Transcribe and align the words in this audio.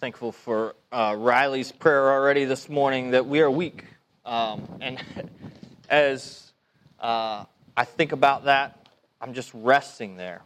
thankful 0.00 0.32
for 0.32 0.74
uh, 0.92 1.14
Riley's 1.16 1.70
prayer 1.70 2.10
already 2.12 2.44
this 2.44 2.68
morning 2.68 3.12
that 3.12 3.26
we 3.26 3.40
are 3.40 3.50
weak. 3.50 3.84
Um, 4.24 4.66
and 4.80 5.00
as 5.88 6.52
uh, 7.00 7.44
I 7.76 7.84
think 7.84 8.12
about 8.12 8.44
that, 8.44 8.88
I'm 9.20 9.34
just 9.34 9.52
resting 9.54 10.16
there. 10.16 10.42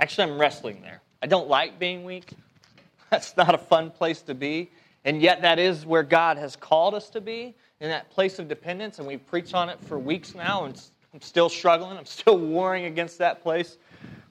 Actually, 0.00 0.32
I'm 0.32 0.40
wrestling 0.40 0.80
there. 0.82 1.02
I 1.22 1.26
don't 1.26 1.48
like 1.48 1.78
being 1.78 2.04
weak. 2.04 2.30
That's 3.10 3.36
not 3.36 3.54
a 3.54 3.58
fun 3.58 3.90
place 3.90 4.22
to 4.22 4.34
be. 4.34 4.70
And 5.04 5.20
yet, 5.20 5.42
that 5.42 5.58
is 5.58 5.86
where 5.86 6.02
God 6.02 6.38
has 6.38 6.56
called 6.56 6.94
us 6.94 7.10
to 7.10 7.20
be, 7.20 7.54
in 7.80 7.88
that 7.88 8.10
place 8.10 8.38
of 8.38 8.48
dependence. 8.48 8.98
And 8.98 9.06
we've 9.06 9.24
preached 9.26 9.54
on 9.54 9.68
it 9.68 9.78
for 9.80 9.98
weeks 9.98 10.34
now, 10.34 10.64
and 10.64 10.80
I'm 11.14 11.20
still 11.20 11.48
struggling. 11.48 11.96
I'm 11.96 12.06
still 12.06 12.38
warring 12.38 12.86
against 12.86 13.18
that 13.18 13.42
place. 13.42 13.76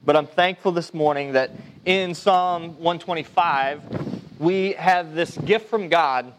But 0.04 0.16
I'm 0.16 0.28
thankful 0.28 0.72
this 0.72 0.94
morning 0.94 1.34
that 1.34 1.52
in 1.86 2.14
Psalm 2.14 2.78
125, 2.78 4.07
we 4.40 4.74
have 4.74 5.14
this 5.14 5.38
gift 5.38 5.70
from 5.70 5.90
God, 5.90 6.34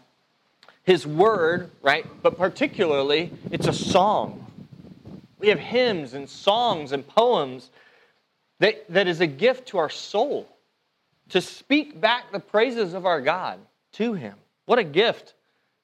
His 0.83 1.05
Word, 1.05 1.71
right? 1.81 2.05
But 2.21 2.37
particularly, 2.37 3.31
it's 3.51 3.67
a 3.67 3.73
song. 3.73 4.45
We 5.39 5.49
have 5.49 5.59
hymns 5.59 6.13
and 6.13 6.29
songs 6.29 6.91
and 6.91 7.07
poems 7.07 7.69
that, 8.59 8.85
that 8.89 9.07
is 9.07 9.21
a 9.21 9.27
gift 9.27 9.69
to 9.69 9.77
our 9.77 9.89
soul 9.89 10.47
to 11.29 11.41
speak 11.41 11.99
back 11.99 12.31
the 12.31 12.39
praises 12.39 12.93
of 12.93 13.05
our 13.05 13.21
God 13.21 13.59
to 13.93 14.13
Him. 14.13 14.35
What 14.65 14.79
a 14.79 14.83
gift 14.83 15.33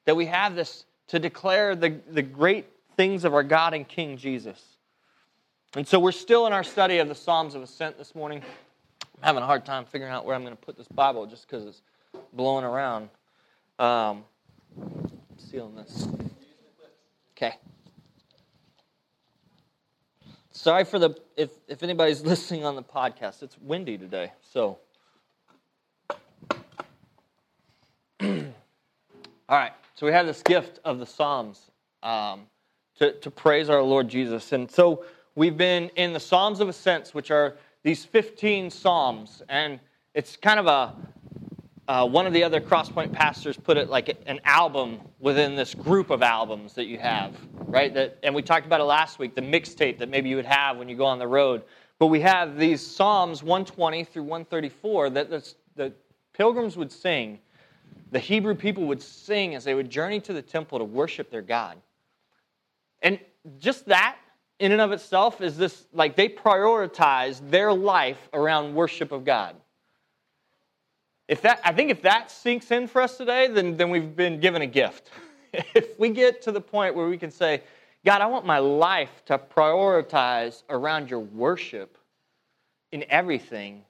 that 0.04 0.14
we 0.14 0.26
have 0.26 0.54
this 0.54 0.84
to 1.08 1.18
declare 1.18 1.74
the, 1.74 2.00
the 2.10 2.22
great 2.22 2.66
things 2.96 3.24
of 3.24 3.34
our 3.34 3.42
God 3.42 3.74
and 3.74 3.86
King 3.86 4.16
Jesus. 4.16 4.62
And 5.74 5.86
so 5.86 6.00
we're 6.00 6.12
still 6.12 6.46
in 6.46 6.52
our 6.52 6.64
study 6.64 6.98
of 6.98 7.08
the 7.08 7.14
Psalms 7.14 7.54
of 7.54 7.62
Ascent 7.62 7.98
this 7.98 8.14
morning. 8.14 8.42
I'm 9.02 9.22
having 9.22 9.42
a 9.42 9.46
hard 9.46 9.64
time 9.64 9.84
figuring 9.84 10.12
out 10.12 10.24
where 10.24 10.34
I'm 10.34 10.42
going 10.42 10.56
to 10.56 10.62
put 10.62 10.76
this 10.76 10.88
Bible 10.88 11.26
just 11.26 11.48
because 11.48 11.64
it's 11.66 11.82
blowing 12.36 12.64
around. 12.64 13.08
Um, 13.78 14.24
sealing 15.38 15.74
this. 15.74 16.06
Okay. 17.36 17.54
Sorry 20.52 20.84
for 20.84 20.98
the 20.98 21.16
if 21.36 21.50
if 21.68 21.82
anybody's 21.82 22.20
listening 22.32 22.64
on 22.64 22.76
the 22.76 22.82
podcast. 22.82 23.42
It's 23.42 23.56
windy 23.58 23.98
today, 23.98 24.32
so. 24.52 24.78
All 29.48 29.56
right, 29.56 29.72
so 29.94 30.06
we 30.06 30.12
have 30.12 30.26
this 30.26 30.42
gift 30.42 30.80
of 30.84 30.98
the 30.98 31.06
Psalms 31.06 31.70
um, 32.02 32.46
to, 32.98 33.12
to 33.12 33.30
praise 33.30 33.70
our 33.70 33.82
Lord 33.82 34.08
Jesus. 34.08 34.52
And 34.52 34.68
so 34.68 35.04
we've 35.36 35.56
been 35.56 35.88
in 35.96 36.12
the 36.12 36.18
Psalms 36.18 36.58
of 36.58 36.68
Ascents, 36.68 37.14
which 37.14 37.30
are 37.30 37.56
these 37.84 38.04
15 38.04 38.70
Psalms. 38.70 39.42
And 39.48 39.78
it's 40.14 40.36
kind 40.36 40.58
of 40.58 40.66
a, 40.66 40.94
uh, 41.88 42.06
one 42.06 42.26
of 42.26 42.32
the 42.32 42.42
other 42.42 42.60
Crosspoint 42.60 43.12
pastors 43.12 43.56
put 43.56 43.76
it 43.76 43.88
like 43.88 44.16
an 44.26 44.40
album 44.44 45.00
within 45.20 45.54
this 45.54 45.74
group 45.74 46.10
of 46.10 46.22
albums 46.22 46.74
that 46.74 46.86
you 46.86 46.98
have, 46.98 47.34
right? 47.54 47.92
That, 47.94 48.18
and 48.22 48.34
we 48.34 48.42
talked 48.42 48.66
about 48.66 48.80
it 48.80 48.84
last 48.84 49.18
week, 49.18 49.34
the 49.34 49.42
mixtape 49.42 49.98
that 49.98 50.08
maybe 50.08 50.28
you 50.28 50.36
would 50.36 50.46
have 50.46 50.78
when 50.78 50.88
you 50.88 50.96
go 50.96 51.04
on 51.04 51.18
the 51.18 51.28
road. 51.28 51.62
But 51.98 52.08
we 52.08 52.20
have 52.20 52.58
these 52.58 52.84
Psalms 52.84 53.42
120 53.42 54.04
through 54.04 54.24
134 54.24 55.10
that 55.10 55.30
the, 55.30 55.54
the 55.76 55.92
pilgrims 56.32 56.76
would 56.76 56.90
sing, 56.90 57.38
the 58.10 58.18
Hebrew 58.18 58.54
people 58.54 58.84
would 58.86 59.02
sing 59.02 59.54
as 59.54 59.64
they 59.64 59.74
would 59.74 59.88
journey 59.88 60.20
to 60.20 60.32
the 60.32 60.42
temple 60.42 60.78
to 60.78 60.84
worship 60.84 61.30
their 61.30 61.42
God. 61.42 61.76
And 63.02 63.20
just 63.58 63.86
that 63.86 64.16
in 64.58 64.72
and 64.72 64.80
of 64.80 64.92
itself 64.92 65.40
is 65.40 65.56
this 65.56 65.86
like 65.92 66.16
they 66.16 66.28
prioritize 66.28 67.48
their 67.50 67.72
life 67.72 68.28
around 68.32 68.74
worship 68.74 69.12
of 69.12 69.24
God. 69.24 69.56
If 71.28 71.42
that, 71.42 71.60
I 71.64 71.72
think 71.72 71.90
if 71.90 72.02
that 72.02 72.30
sinks 72.30 72.70
in 72.70 72.86
for 72.86 73.02
us 73.02 73.16
today, 73.16 73.48
then, 73.48 73.76
then 73.76 73.90
we've 73.90 74.14
been 74.14 74.40
given 74.40 74.62
a 74.62 74.66
gift. 74.66 75.10
if 75.52 75.98
we 75.98 76.10
get 76.10 76.42
to 76.42 76.52
the 76.52 76.60
point 76.60 76.94
where 76.94 77.08
we 77.08 77.18
can 77.18 77.30
say, 77.30 77.62
God, 78.04 78.20
I 78.20 78.26
want 78.26 78.46
my 78.46 78.58
life 78.58 79.24
to 79.26 79.38
prioritize 79.38 80.62
around 80.70 81.10
your 81.10 81.20
worship 81.20 81.98
in 82.92 83.04
everything, 83.08 83.82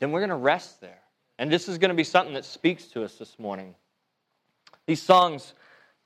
then 0.00 0.12
we're 0.12 0.20
going 0.20 0.30
to 0.30 0.36
rest 0.36 0.80
there. 0.80 1.00
And 1.38 1.52
this 1.52 1.68
is 1.68 1.76
going 1.76 1.90
to 1.90 1.94
be 1.94 2.04
something 2.04 2.34
that 2.34 2.46
speaks 2.46 2.86
to 2.88 3.04
us 3.04 3.16
this 3.16 3.38
morning. 3.38 3.74
These 4.86 5.02
songs 5.02 5.52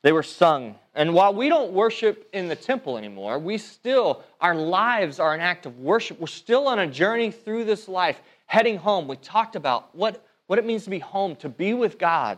they 0.03 0.13
were 0.13 0.23
sung. 0.23 0.77
And 0.95 1.13
while 1.13 1.35
we 1.35 1.49
don't 1.49 1.73
worship 1.73 2.29
in 2.33 2.49
the 2.49 2.57
temple 2.57 2.97
anymore, 2.97 3.39
we 3.39 3.59
still, 3.59 4.23
our 4.41 4.55
lives 4.55 5.21
are 5.21 5.35
an 5.35 5.41
act 5.41 5.67
of 5.67 5.79
worship. 5.79 6.19
We're 6.19 6.27
still 6.27 6.69
on 6.69 6.79
a 6.79 6.87
journey 6.87 7.31
through 7.31 7.65
this 7.65 7.87
life, 7.87 8.21
heading 8.47 8.79
home. 8.79 9.09
We 9.09 9.17
talked 9.17 9.57
about 9.57 9.95
what, 9.95 10.25
what 10.51 10.59
it 10.59 10.67
means 10.67 10.83
to 10.83 10.91
be 10.91 10.99
home, 10.99 11.37
to 11.37 11.49
be 11.49 11.75
with 11.75 11.97
God, 11.97 12.37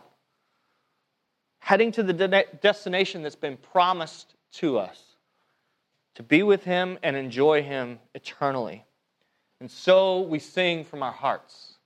heading 1.57 1.91
to 1.93 2.03
the 2.03 2.13
de- 2.13 2.45
destination 2.61 3.23
that's 3.23 3.35
been 3.35 3.57
promised 3.57 4.35
to 4.51 4.77
us, 4.77 5.01
to 6.13 6.21
be 6.21 6.43
with 6.43 6.63
Him 6.63 6.99
and 7.01 7.15
enjoy 7.15 7.63
Him 7.63 7.97
eternally. 8.13 8.85
And 9.61 9.71
so 9.71 10.21
we 10.21 10.37
sing 10.37 10.83
from 10.83 11.01
our 11.01 11.11
hearts. 11.11 11.79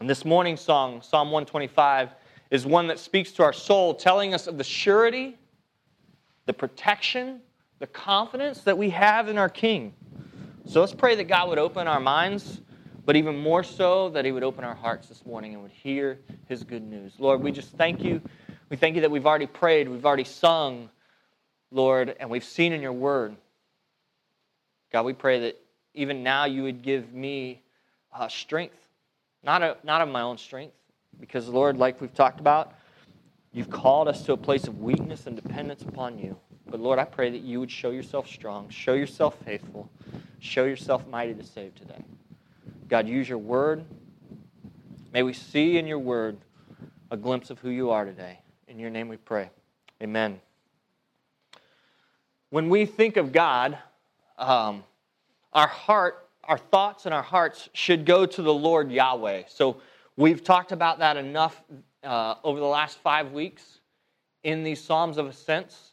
And 0.00 0.10
this 0.10 0.24
morning's 0.24 0.60
song, 0.60 1.02
Psalm 1.02 1.28
125, 1.30 2.10
is 2.50 2.66
one 2.66 2.88
that 2.88 2.98
speaks 2.98 3.30
to 3.34 3.44
our 3.44 3.52
soul, 3.52 3.94
telling 3.94 4.34
us 4.34 4.48
of 4.48 4.58
the 4.58 4.64
surety, 4.64 5.38
the 6.46 6.52
protection, 6.52 7.42
the 7.78 7.86
confidence 7.86 8.62
that 8.62 8.76
we 8.76 8.90
have 8.90 9.28
in 9.28 9.38
our 9.38 9.48
King. 9.48 9.94
So 10.66 10.80
let's 10.80 10.94
pray 10.94 11.14
that 11.14 11.28
God 11.28 11.48
would 11.48 11.60
open 11.60 11.86
our 11.86 12.00
minds, 12.00 12.60
but 13.08 13.16
even 13.16 13.38
more 13.38 13.64
so 13.64 14.10
that 14.10 14.26
He 14.26 14.32
would 14.32 14.42
open 14.42 14.64
our 14.64 14.74
hearts 14.74 15.08
this 15.08 15.24
morning 15.24 15.54
and 15.54 15.62
would 15.62 15.72
hear 15.72 16.18
His 16.46 16.62
good 16.62 16.82
news. 16.82 17.14
Lord, 17.18 17.42
we 17.42 17.50
just 17.50 17.70
thank 17.70 18.04
you. 18.04 18.20
We 18.68 18.76
thank 18.76 18.96
you 18.96 19.00
that 19.00 19.10
we've 19.10 19.24
already 19.24 19.46
prayed, 19.46 19.88
we've 19.88 20.04
already 20.04 20.24
sung, 20.24 20.90
Lord, 21.70 22.14
and 22.20 22.28
we've 22.28 22.44
seen 22.44 22.74
in 22.74 22.82
your 22.82 22.92
word. 22.92 23.34
God, 24.92 25.06
we 25.06 25.14
pray 25.14 25.40
that 25.40 25.58
even 25.94 26.22
now 26.22 26.44
you 26.44 26.64
would 26.64 26.82
give 26.82 27.14
me 27.14 27.62
uh, 28.12 28.28
strength, 28.28 28.76
not, 29.42 29.62
a, 29.62 29.78
not 29.82 30.02
of 30.02 30.10
my 30.10 30.20
own 30.20 30.36
strength, 30.36 30.74
because, 31.18 31.48
Lord, 31.48 31.78
like 31.78 32.02
we've 32.02 32.12
talked 32.12 32.40
about, 32.40 32.74
you've 33.54 33.70
called 33.70 34.08
us 34.08 34.26
to 34.26 34.34
a 34.34 34.36
place 34.36 34.66
of 34.66 34.82
weakness 34.82 35.26
and 35.26 35.34
dependence 35.34 35.80
upon 35.80 36.18
you. 36.18 36.36
But, 36.66 36.80
Lord, 36.80 36.98
I 36.98 37.04
pray 37.04 37.30
that 37.30 37.40
you 37.40 37.58
would 37.58 37.70
show 37.70 37.88
yourself 37.88 38.28
strong, 38.28 38.68
show 38.68 38.92
yourself 38.92 39.34
faithful, 39.46 39.88
show 40.40 40.66
yourself 40.66 41.06
mighty 41.06 41.32
to 41.32 41.42
save 41.42 41.74
today. 41.74 42.04
God, 42.88 43.08
use 43.08 43.28
your 43.28 43.38
word. 43.38 43.84
May 45.12 45.22
we 45.22 45.32
see 45.32 45.78
in 45.78 45.86
your 45.86 45.98
word 45.98 46.38
a 47.10 47.16
glimpse 47.16 47.50
of 47.50 47.58
who 47.58 47.70
you 47.70 47.90
are 47.90 48.04
today. 48.04 48.40
In 48.66 48.78
your 48.78 48.90
name 48.90 49.08
we 49.08 49.16
pray. 49.16 49.50
Amen. 50.02 50.40
When 52.50 52.68
we 52.68 52.86
think 52.86 53.16
of 53.16 53.32
God, 53.32 53.78
um, 54.38 54.84
our 55.52 55.68
heart, 55.68 56.28
our 56.44 56.58
thoughts 56.58 57.04
and 57.04 57.14
our 57.14 57.22
hearts 57.22 57.68
should 57.72 58.06
go 58.06 58.24
to 58.24 58.42
the 58.42 58.54
Lord 58.54 58.90
Yahweh. 58.90 59.44
So 59.48 59.80
We've 60.18 60.42
talked 60.42 60.72
about 60.72 60.98
that 60.98 61.16
enough 61.16 61.62
uh, 62.02 62.34
over 62.42 62.58
the 62.58 62.66
last 62.66 62.98
five 62.98 63.30
weeks 63.30 63.78
in 64.42 64.64
these 64.64 64.82
Psalms 64.82 65.16
of 65.16 65.28
Ascents 65.28 65.92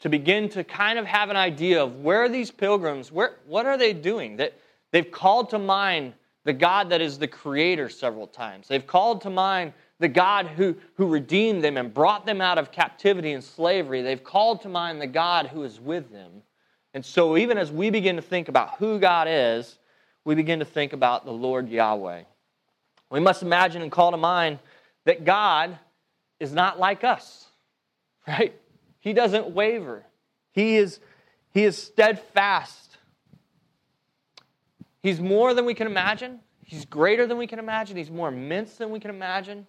to 0.00 0.08
begin 0.08 0.48
to 0.48 0.64
kind 0.64 0.98
of 0.98 1.06
have 1.06 1.30
an 1.30 1.36
idea 1.36 1.80
of 1.80 2.00
where 2.00 2.28
these 2.28 2.50
pilgrims, 2.50 3.12
where, 3.12 3.36
what 3.46 3.64
are 3.64 3.78
they 3.78 3.92
doing? 3.92 4.38
That 4.38 4.58
they've 4.90 5.08
called 5.08 5.50
to 5.50 5.60
mind 5.60 6.14
the 6.44 6.52
God 6.52 6.90
that 6.90 7.00
is 7.00 7.18
the 7.18 7.28
creator 7.28 7.88
several 7.88 8.26
times. 8.26 8.68
They've 8.68 8.86
called 8.86 9.22
to 9.22 9.30
mind 9.30 9.72
the 10.00 10.08
God 10.08 10.46
who, 10.46 10.76
who 10.94 11.06
redeemed 11.06 11.62
them 11.62 11.76
and 11.76 11.94
brought 11.94 12.26
them 12.26 12.40
out 12.40 12.58
of 12.58 12.72
captivity 12.72 13.32
and 13.32 13.42
slavery. 13.42 14.02
They've 14.02 14.22
called 14.22 14.62
to 14.62 14.68
mind 14.68 15.00
the 15.00 15.06
God 15.06 15.46
who 15.46 15.62
is 15.62 15.78
with 15.78 16.10
them. 16.10 16.42
And 16.94 17.04
so, 17.04 17.36
even 17.36 17.56
as 17.56 17.70
we 17.70 17.90
begin 17.90 18.16
to 18.16 18.22
think 18.22 18.48
about 18.48 18.76
who 18.78 18.98
God 18.98 19.26
is, 19.30 19.78
we 20.24 20.34
begin 20.34 20.58
to 20.58 20.64
think 20.64 20.92
about 20.92 21.24
the 21.24 21.32
Lord 21.32 21.68
Yahweh. 21.68 22.22
We 23.10 23.20
must 23.20 23.42
imagine 23.42 23.82
and 23.82 23.90
call 23.90 24.10
to 24.10 24.16
mind 24.16 24.58
that 25.04 25.24
God 25.24 25.78
is 26.38 26.52
not 26.52 26.78
like 26.78 27.04
us, 27.04 27.46
right? 28.28 28.54
He 29.00 29.12
doesn't 29.12 29.50
waver. 29.50 30.04
He 30.52 30.76
is, 30.76 31.00
he 31.50 31.64
is 31.64 31.76
steadfast. 31.76 32.91
He's 35.02 35.20
more 35.20 35.52
than 35.52 35.64
we 35.64 35.74
can 35.74 35.86
imagine. 35.86 36.40
He's 36.64 36.84
greater 36.84 37.26
than 37.26 37.36
we 37.36 37.46
can 37.46 37.58
imagine. 37.58 37.96
He's 37.96 38.10
more 38.10 38.28
immense 38.28 38.76
than 38.76 38.90
we 38.90 39.00
can 39.00 39.10
imagine. 39.10 39.66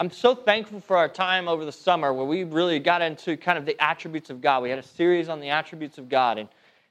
I'm 0.00 0.10
so 0.10 0.34
thankful 0.34 0.80
for 0.80 0.96
our 0.96 1.08
time 1.08 1.46
over 1.46 1.64
the 1.64 1.72
summer 1.72 2.12
where 2.12 2.26
we 2.26 2.42
really 2.42 2.80
got 2.80 3.00
into 3.00 3.36
kind 3.36 3.56
of 3.56 3.64
the 3.64 3.80
attributes 3.80 4.28
of 4.28 4.40
God. 4.40 4.62
We 4.62 4.70
had 4.70 4.78
a 4.80 4.82
series 4.82 5.28
on 5.28 5.38
the 5.38 5.50
attributes 5.50 5.98
of 5.98 6.08
God, 6.08 6.38
and, 6.38 6.48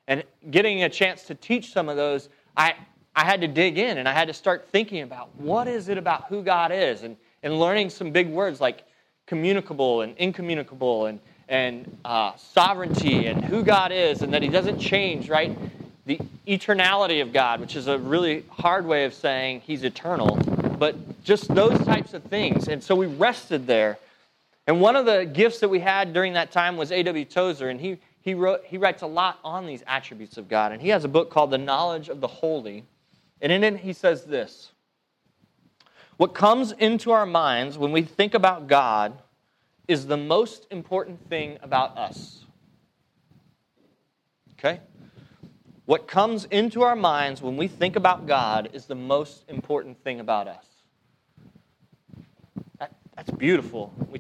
and 0.08 0.24
getting 0.50 0.84
a 0.84 0.90
chance 0.90 1.24
to 1.24 1.36
teach 1.36 1.74
some 1.74 1.90
of 1.90 1.98
those, 1.98 2.30
I, 2.56 2.76
I 3.16 3.26
had 3.26 3.42
to 3.42 3.48
dig 3.48 3.78
in 3.78 3.98
and 3.98 4.08
I 4.08 4.14
had 4.14 4.30
to 4.30 4.34
start 4.34 4.70
thinking 4.70 5.02
about 5.02 5.36
what 5.36 5.68
is 5.68 5.90
it 5.90 5.98
about 5.98 6.28
who 6.30 6.42
God 6.42 6.72
is 6.72 7.04
and, 7.04 7.18
and 7.44 7.60
learning 7.60 7.90
some 7.90 8.12
big 8.12 8.30
words 8.30 8.62
like 8.62 8.86
communicable 9.26 10.02
and 10.02 10.16
incommunicable 10.18 11.08
and, 11.08 11.20
and 11.50 11.98
uh, 12.06 12.36
sovereignty 12.38 13.28
and 13.28 13.44
who 13.44 13.64
God 13.64 13.92
is 13.92 14.22
and 14.22 14.34
that 14.34 14.42
He 14.42 14.48
doesn't 14.48 14.80
change, 14.80 15.30
right? 15.30 15.58
The 16.06 16.20
eternality 16.48 17.22
of 17.22 17.32
God, 17.32 17.62
which 17.62 17.76
is 17.76 17.88
a 17.88 17.98
really 17.98 18.44
hard 18.50 18.86
way 18.86 19.06
of 19.06 19.14
saying 19.14 19.62
He's 19.62 19.84
eternal, 19.84 20.36
but 20.78 21.24
just 21.24 21.54
those 21.54 21.80
types 21.86 22.14
of 22.14 22.24
things. 22.24 22.68
And 22.68 22.84
so 22.84 22.96
we 22.96 23.06
rested 23.06 23.68
there. 23.68 23.98
And 24.68 24.82
one 24.82 24.96
of 24.96 25.06
the 25.06 25.26
gifts 25.26 25.60
that 25.60 25.70
we 25.70 25.80
had 25.80 26.14
during 26.14 26.34
that 26.34 26.52
time 26.52 26.78
was 26.78 26.92
A.W. 26.92 27.26
Tozer, 27.26 27.70
and 27.70 27.80
he, 27.80 27.98
he, 28.22 28.34
wrote, 28.34 28.64
he 28.66 28.78
writes 28.78 29.02
a 29.02 29.08
lot 29.08 29.40
on 29.44 29.66
these 29.66 29.84
attributes 29.88 30.38
of 30.38 30.48
God. 30.48 30.72
And 30.72 30.82
he 30.82 30.90
has 30.90 31.04
a 31.04 31.10
book 31.10 31.30
called 31.30 31.52
The 31.52 31.58
Knowledge 31.58 32.10
of 32.10 32.22
the 32.22 32.28
Holy. 32.28 32.86
And 33.42 33.52
in 33.52 33.64
it, 33.64 33.78
he 33.78 33.94
says 33.94 34.24
this 34.24 34.72
What 36.18 36.34
comes 36.34 36.72
into 36.72 37.12
our 37.12 37.26
minds 37.26 37.78
when 37.78 37.92
we 37.92 38.04
think 38.04 38.34
about 38.34 38.68
God 38.68 39.18
is 39.88 40.08
the 40.08 40.18
most 40.18 40.66
important 40.72 41.28
thing 41.28 41.58
about 41.62 41.98
us. 41.98 42.46
Okay? 44.54 44.80
What 45.86 46.08
comes 46.08 46.46
into 46.46 46.84
our 46.84 46.96
minds 46.96 47.42
when 47.42 47.58
we 47.58 47.68
think 47.68 47.96
about 47.96 48.26
God 48.26 48.70
is 48.74 48.86
the 48.86 48.96
most 48.96 49.44
important 49.50 50.02
thing 50.02 50.22
about 50.22 50.48
us. 50.48 50.66
That, 52.80 52.96
that's 53.16 53.32
beautiful. 53.32 53.94
We, 54.10 54.20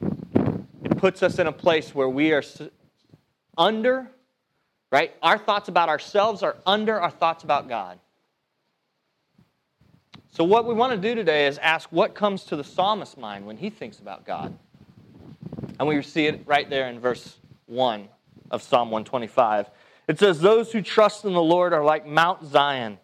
it 0.83 0.97
puts 0.97 1.23
us 1.23 1.39
in 1.39 1.47
a 1.47 1.53
place 1.53 1.95
where 1.95 2.09
we 2.09 2.33
are 2.33 2.43
under, 3.57 4.09
right? 4.91 5.13
Our 5.21 5.37
thoughts 5.37 5.69
about 5.69 5.87
ourselves 5.87 6.43
are 6.43 6.57
under 6.65 6.99
our 6.99 7.11
thoughts 7.11 7.45
about 7.45 7.69
God. 7.69 7.97
So, 10.31 10.43
what 10.43 10.65
we 10.65 10.73
want 10.73 10.91
to 10.91 10.97
do 10.97 11.15
today 11.15 11.45
is 11.45 11.59
ask 11.59 11.87
what 11.91 12.15
comes 12.15 12.43
to 12.45 12.55
the 12.55 12.63
psalmist's 12.63 13.17
mind 13.17 13.45
when 13.45 13.55
he 13.55 13.69
thinks 13.69 13.99
about 13.99 14.25
God. 14.25 14.57
And 15.79 15.87
we 15.87 16.01
see 16.01 16.25
it 16.25 16.41
right 16.45 16.69
there 16.69 16.89
in 16.89 16.99
verse 16.99 17.37
1 17.67 18.09
of 18.51 18.61
Psalm 18.61 18.89
125. 18.89 19.69
It 20.07 20.19
says, 20.19 20.39
Those 20.39 20.71
who 20.71 20.81
trust 20.81 21.25
in 21.25 21.33
the 21.33 21.41
Lord 21.41 21.73
are 21.73 21.83
like 21.83 22.05
Mount 22.05 22.45
Zion, 22.45 22.99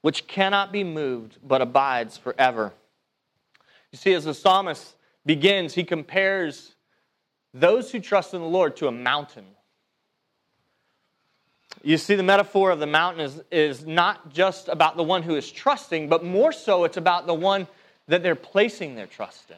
which 0.00 0.26
cannot 0.26 0.72
be 0.72 0.84
moved, 0.84 1.38
but 1.42 1.60
abides 1.60 2.16
forever. 2.16 2.72
You 3.92 3.98
see, 3.98 4.14
as 4.14 4.24
the 4.24 4.34
psalmist 4.34 4.94
begins, 5.24 5.74
he 5.74 5.84
compares 5.84 6.74
those 7.54 7.90
who 7.90 8.00
trust 8.00 8.34
in 8.34 8.40
the 8.40 8.46
Lord 8.46 8.76
to 8.76 8.88
a 8.88 8.92
mountain. 8.92 9.44
You 11.82 11.96
see, 11.96 12.16
the 12.16 12.22
metaphor 12.22 12.70
of 12.70 12.80
the 12.80 12.86
mountain 12.86 13.20
is, 13.20 13.40
is 13.50 13.86
not 13.86 14.32
just 14.32 14.68
about 14.68 14.96
the 14.96 15.02
one 15.02 15.22
who 15.22 15.36
is 15.36 15.50
trusting, 15.50 16.08
but 16.08 16.24
more 16.24 16.52
so, 16.52 16.84
it's 16.84 16.96
about 16.96 17.26
the 17.26 17.34
one 17.34 17.66
that 18.08 18.22
they're 18.22 18.34
placing 18.34 18.94
their 18.94 19.06
trust 19.06 19.50
in. 19.50 19.56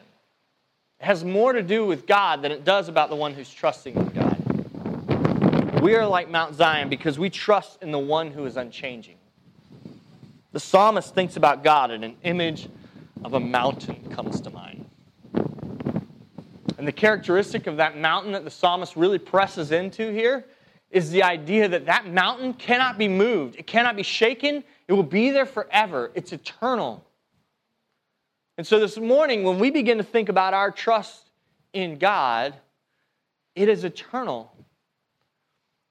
It 0.99 1.05
has 1.05 1.23
more 1.23 1.53
to 1.53 1.63
do 1.63 1.85
with 1.85 2.05
God 2.05 2.41
than 2.41 2.51
it 2.51 2.63
does 2.63 2.89
about 2.89 3.09
the 3.09 3.15
one 3.15 3.33
who's 3.33 3.51
trusting 3.51 3.95
in 3.95 4.07
God. 4.09 4.20
We 5.81 5.95
are 5.95 6.05
like 6.05 6.29
Mount 6.29 6.53
Zion 6.53 6.89
because 6.89 7.17
we 7.17 7.31
trust 7.31 7.81
in 7.81 7.89
the 7.89 7.97
one 7.97 8.29
who 8.29 8.45
is 8.45 8.55
unchanging. 8.55 9.15
The 10.51 10.59
psalmist 10.59 11.15
thinks 11.15 11.37
about 11.37 11.63
God, 11.63 11.89
and 11.89 12.05
an 12.05 12.17
image 12.21 12.69
of 13.23 13.33
a 13.33 13.39
mountain 13.39 14.07
comes 14.13 14.41
to 14.41 14.51
mind. 14.51 14.87
And 15.33 16.87
the 16.87 16.91
characteristic 16.91 17.65
of 17.65 17.77
that 17.77 17.97
mountain 17.97 18.33
that 18.33 18.43
the 18.43 18.51
psalmist 18.51 18.95
really 18.95 19.17
presses 19.17 19.71
into 19.71 20.11
here 20.11 20.45
is 20.91 21.09
the 21.09 21.23
idea 21.23 21.67
that 21.69 21.87
that 21.87 22.05
mountain 22.05 22.53
cannot 22.53 22.99
be 22.99 23.07
moved, 23.07 23.55
it 23.55 23.65
cannot 23.65 23.95
be 23.95 24.03
shaken, 24.03 24.63
it 24.87 24.93
will 24.93 25.01
be 25.01 25.31
there 25.31 25.47
forever, 25.47 26.11
it's 26.13 26.31
eternal. 26.31 27.03
And 28.59 28.67
so 28.67 28.79
this 28.79 28.99
morning, 28.99 29.41
when 29.41 29.57
we 29.57 29.71
begin 29.71 29.97
to 29.97 30.03
think 30.03 30.29
about 30.29 30.53
our 30.53 30.69
trust 30.69 31.31
in 31.73 31.97
God, 31.97 32.53
it 33.55 33.67
is 33.67 33.83
eternal. 33.83 34.51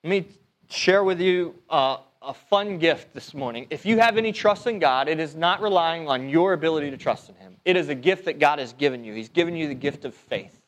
Let 0.02 0.10
me 0.10 0.28
share 0.70 1.04
with 1.04 1.20
you 1.20 1.56
uh, 1.68 1.98
a 2.22 2.32
fun 2.32 2.78
gift 2.78 3.12
this 3.12 3.34
morning. 3.34 3.66
If 3.68 3.84
you 3.84 3.98
have 3.98 4.16
any 4.16 4.32
trust 4.32 4.66
in 4.66 4.78
God, 4.78 5.08
it 5.08 5.20
is 5.20 5.34
not 5.34 5.60
relying 5.60 6.08
on 6.08 6.30
your 6.30 6.54
ability 6.54 6.90
to 6.90 6.96
trust 6.96 7.28
in 7.28 7.34
Him. 7.34 7.56
It 7.66 7.76
is 7.76 7.90
a 7.90 7.94
gift 7.94 8.24
that 8.24 8.38
God 8.38 8.58
has 8.60 8.72
given 8.72 9.04
you. 9.04 9.12
He's 9.12 9.28
given 9.28 9.54
you 9.54 9.68
the 9.68 9.74
gift 9.74 10.06
of 10.06 10.14
faith. 10.14 10.58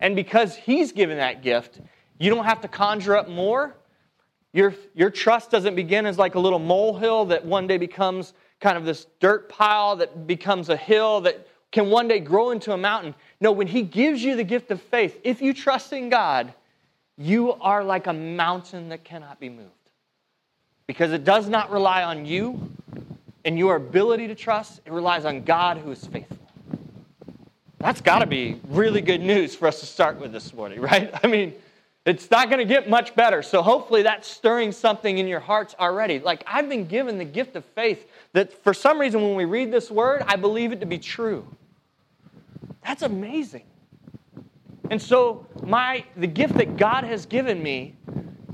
And 0.00 0.14
because 0.14 0.54
He's 0.54 0.92
given 0.92 1.16
that 1.16 1.42
gift, 1.42 1.80
you 2.18 2.28
don't 2.28 2.44
have 2.44 2.60
to 2.60 2.68
conjure 2.68 3.16
up 3.16 3.26
more. 3.26 3.74
Your, 4.52 4.74
your 4.94 5.08
trust 5.08 5.50
doesn't 5.50 5.74
begin 5.74 6.04
as 6.04 6.18
like 6.18 6.34
a 6.34 6.40
little 6.40 6.58
molehill 6.58 7.24
that 7.26 7.42
one 7.46 7.66
day 7.66 7.78
becomes 7.78 8.34
kind 8.60 8.76
of 8.76 8.84
this 8.84 9.06
dirt 9.18 9.48
pile 9.48 9.96
that 9.96 10.26
becomes 10.26 10.68
a 10.68 10.76
hill 10.76 11.22
that 11.22 11.46
can 11.72 11.88
one 11.88 12.06
day 12.06 12.20
grow 12.20 12.50
into 12.50 12.72
a 12.72 12.76
mountain. 12.76 13.14
No, 13.40 13.50
when 13.50 13.66
He 13.66 13.80
gives 13.80 14.22
you 14.22 14.36
the 14.36 14.44
gift 14.44 14.70
of 14.70 14.82
faith, 14.82 15.18
if 15.24 15.40
you 15.40 15.54
trust 15.54 15.94
in 15.94 16.10
God, 16.10 16.52
you 17.20 17.52
are 17.52 17.84
like 17.84 18.06
a 18.06 18.12
mountain 18.12 18.88
that 18.88 19.04
cannot 19.04 19.38
be 19.38 19.50
moved. 19.50 19.68
Because 20.86 21.12
it 21.12 21.22
does 21.22 21.48
not 21.48 21.70
rely 21.70 22.02
on 22.02 22.24
you 22.24 22.72
and 23.44 23.58
your 23.58 23.76
ability 23.76 24.26
to 24.28 24.34
trust, 24.34 24.80
it 24.86 24.92
relies 24.92 25.26
on 25.26 25.42
God 25.42 25.76
who 25.76 25.90
is 25.92 26.04
faithful. 26.06 26.38
That's 27.78 28.00
got 28.00 28.20
to 28.20 28.26
be 28.26 28.58
really 28.68 29.02
good 29.02 29.20
news 29.20 29.54
for 29.54 29.68
us 29.68 29.80
to 29.80 29.86
start 29.86 30.18
with 30.18 30.32
this 30.32 30.52
morning, 30.54 30.80
right? 30.82 31.10
I 31.22 31.26
mean, 31.26 31.54
it's 32.06 32.30
not 32.30 32.48
going 32.48 32.58
to 32.58 32.64
get 32.64 32.88
much 32.88 33.14
better. 33.14 33.42
So 33.42 33.60
hopefully 33.60 34.02
that's 34.02 34.26
stirring 34.26 34.72
something 34.72 35.18
in 35.18 35.28
your 35.28 35.40
hearts 35.40 35.74
already. 35.78 36.18
Like 36.20 36.42
I've 36.46 36.70
been 36.70 36.86
given 36.86 37.18
the 37.18 37.24
gift 37.26 37.54
of 37.54 37.66
faith 37.66 38.06
that 38.32 38.52
for 38.64 38.72
some 38.72 38.98
reason 38.98 39.20
when 39.20 39.34
we 39.34 39.44
read 39.44 39.70
this 39.70 39.90
word, 39.90 40.24
I 40.26 40.36
believe 40.36 40.72
it 40.72 40.80
to 40.80 40.86
be 40.86 40.98
true. 40.98 41.46
That's 42.82 43.02
amazing. 43.02 43.64
And 44.90 45.00
so 45.00 45.46
my 45.62 46.04
the 46.16 46.26
gift 46.26 46.54
that 46.54 46.76
God 46.76 47.04
has 47.04 47.24
given 47.24 47.62
me 47.62 47.94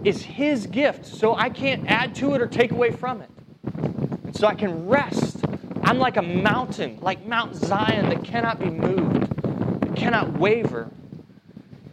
is 0.04 0.22
his 0.22 0.66
gift. 0.66 1.06
So 1.06 1.34
I 1.34 1.48
can't 1.48 1.88
add 1.88 2.14
to 2.16 2.34
it 2.34 2.40
or 2.40 2.46
take 2.46 2.70
away 2.70 2.92
from 2.92 3.22
it. 3.22 3.30
And 3.72 4.36
so 4.36 4.46
I 4.46 4.54
can 4.54 4.86
rest. 4.86 5.44
I'm 5.82 5.98
like 5.98 6.16
a 6.16 6.22
mountain, 6.22 6.98
like 7.00 7.24
Mount 7.26 7.54
Zion 7.54 8.08
that 8.10 8.22
cannot 8.22 8.58
be 8.58 8.70
moved, 8.70 9.96
cannot 9.96 10.38
waver. 10.38 10.90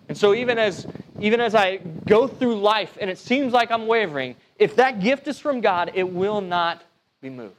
And 0.09 0.17
so 0.17 0.33
even 0.33 0.59
as 0.59 0.85
even 1.19 1.39
as 1.39 1.55
I 1.55 1.77
go 1.77 2.27
through 2.27 2.59
life 2.59 2.97
and 2.99 3.09
it 3.09 3.17
seems 3.17 3.53
like 3.53 3.71
I'm 3.71 3.87
wavering, 3.87 4.35
if 4.59 4.75
that 4.75 4.99
gift 4.99 5.27
is 5.27 5.39
from 5.39 5.61
God, 5.61 5.91
it 5.93 6.03
will 6.03 6.41
not 6.41 6.83
be 7.21 7.29
moved. 7.29 7.55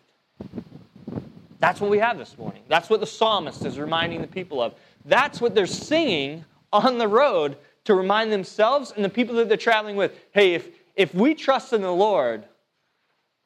That's 1.61 1.81
what 1.81 1.91
we 1.91 1.99
have 1.99 2.19
this 2.19 2.37
morning. 2.37 2.63
That's 2.69 2.91
what 2.91 3.01
the 3.01 3.07
psalmist 3.07 3.65
is 3.65 3.79
reminding 3.79 4.21
the 4.21 4.27
people 4.27 4.61
of. 4.61 4.75
That's 5.07 5.41
what 5.41 5.55
they're 5.55 5.67
singing 5.67 6.45
on 6.75 6.99
the 6.99 7.09
road 7.09 7.56
to 7.85 7.94
remind 7.94 8.32
themselves 8.32 8.93
and 8.94 9.05
the 9.05 9.09
people 9.09 9.37
that 9.37 9.49
they're 9.49 9.56
traveling 9.56 9.97
with 9.97 10.12
hey, 10.32 10.55
if, 10.55 10.69
if 10.97 11.15
we 11.15 11.35
trust 11.35 11.73
in 11.73 11.82
the 11.82 11.93
Lord, 11.93 12.44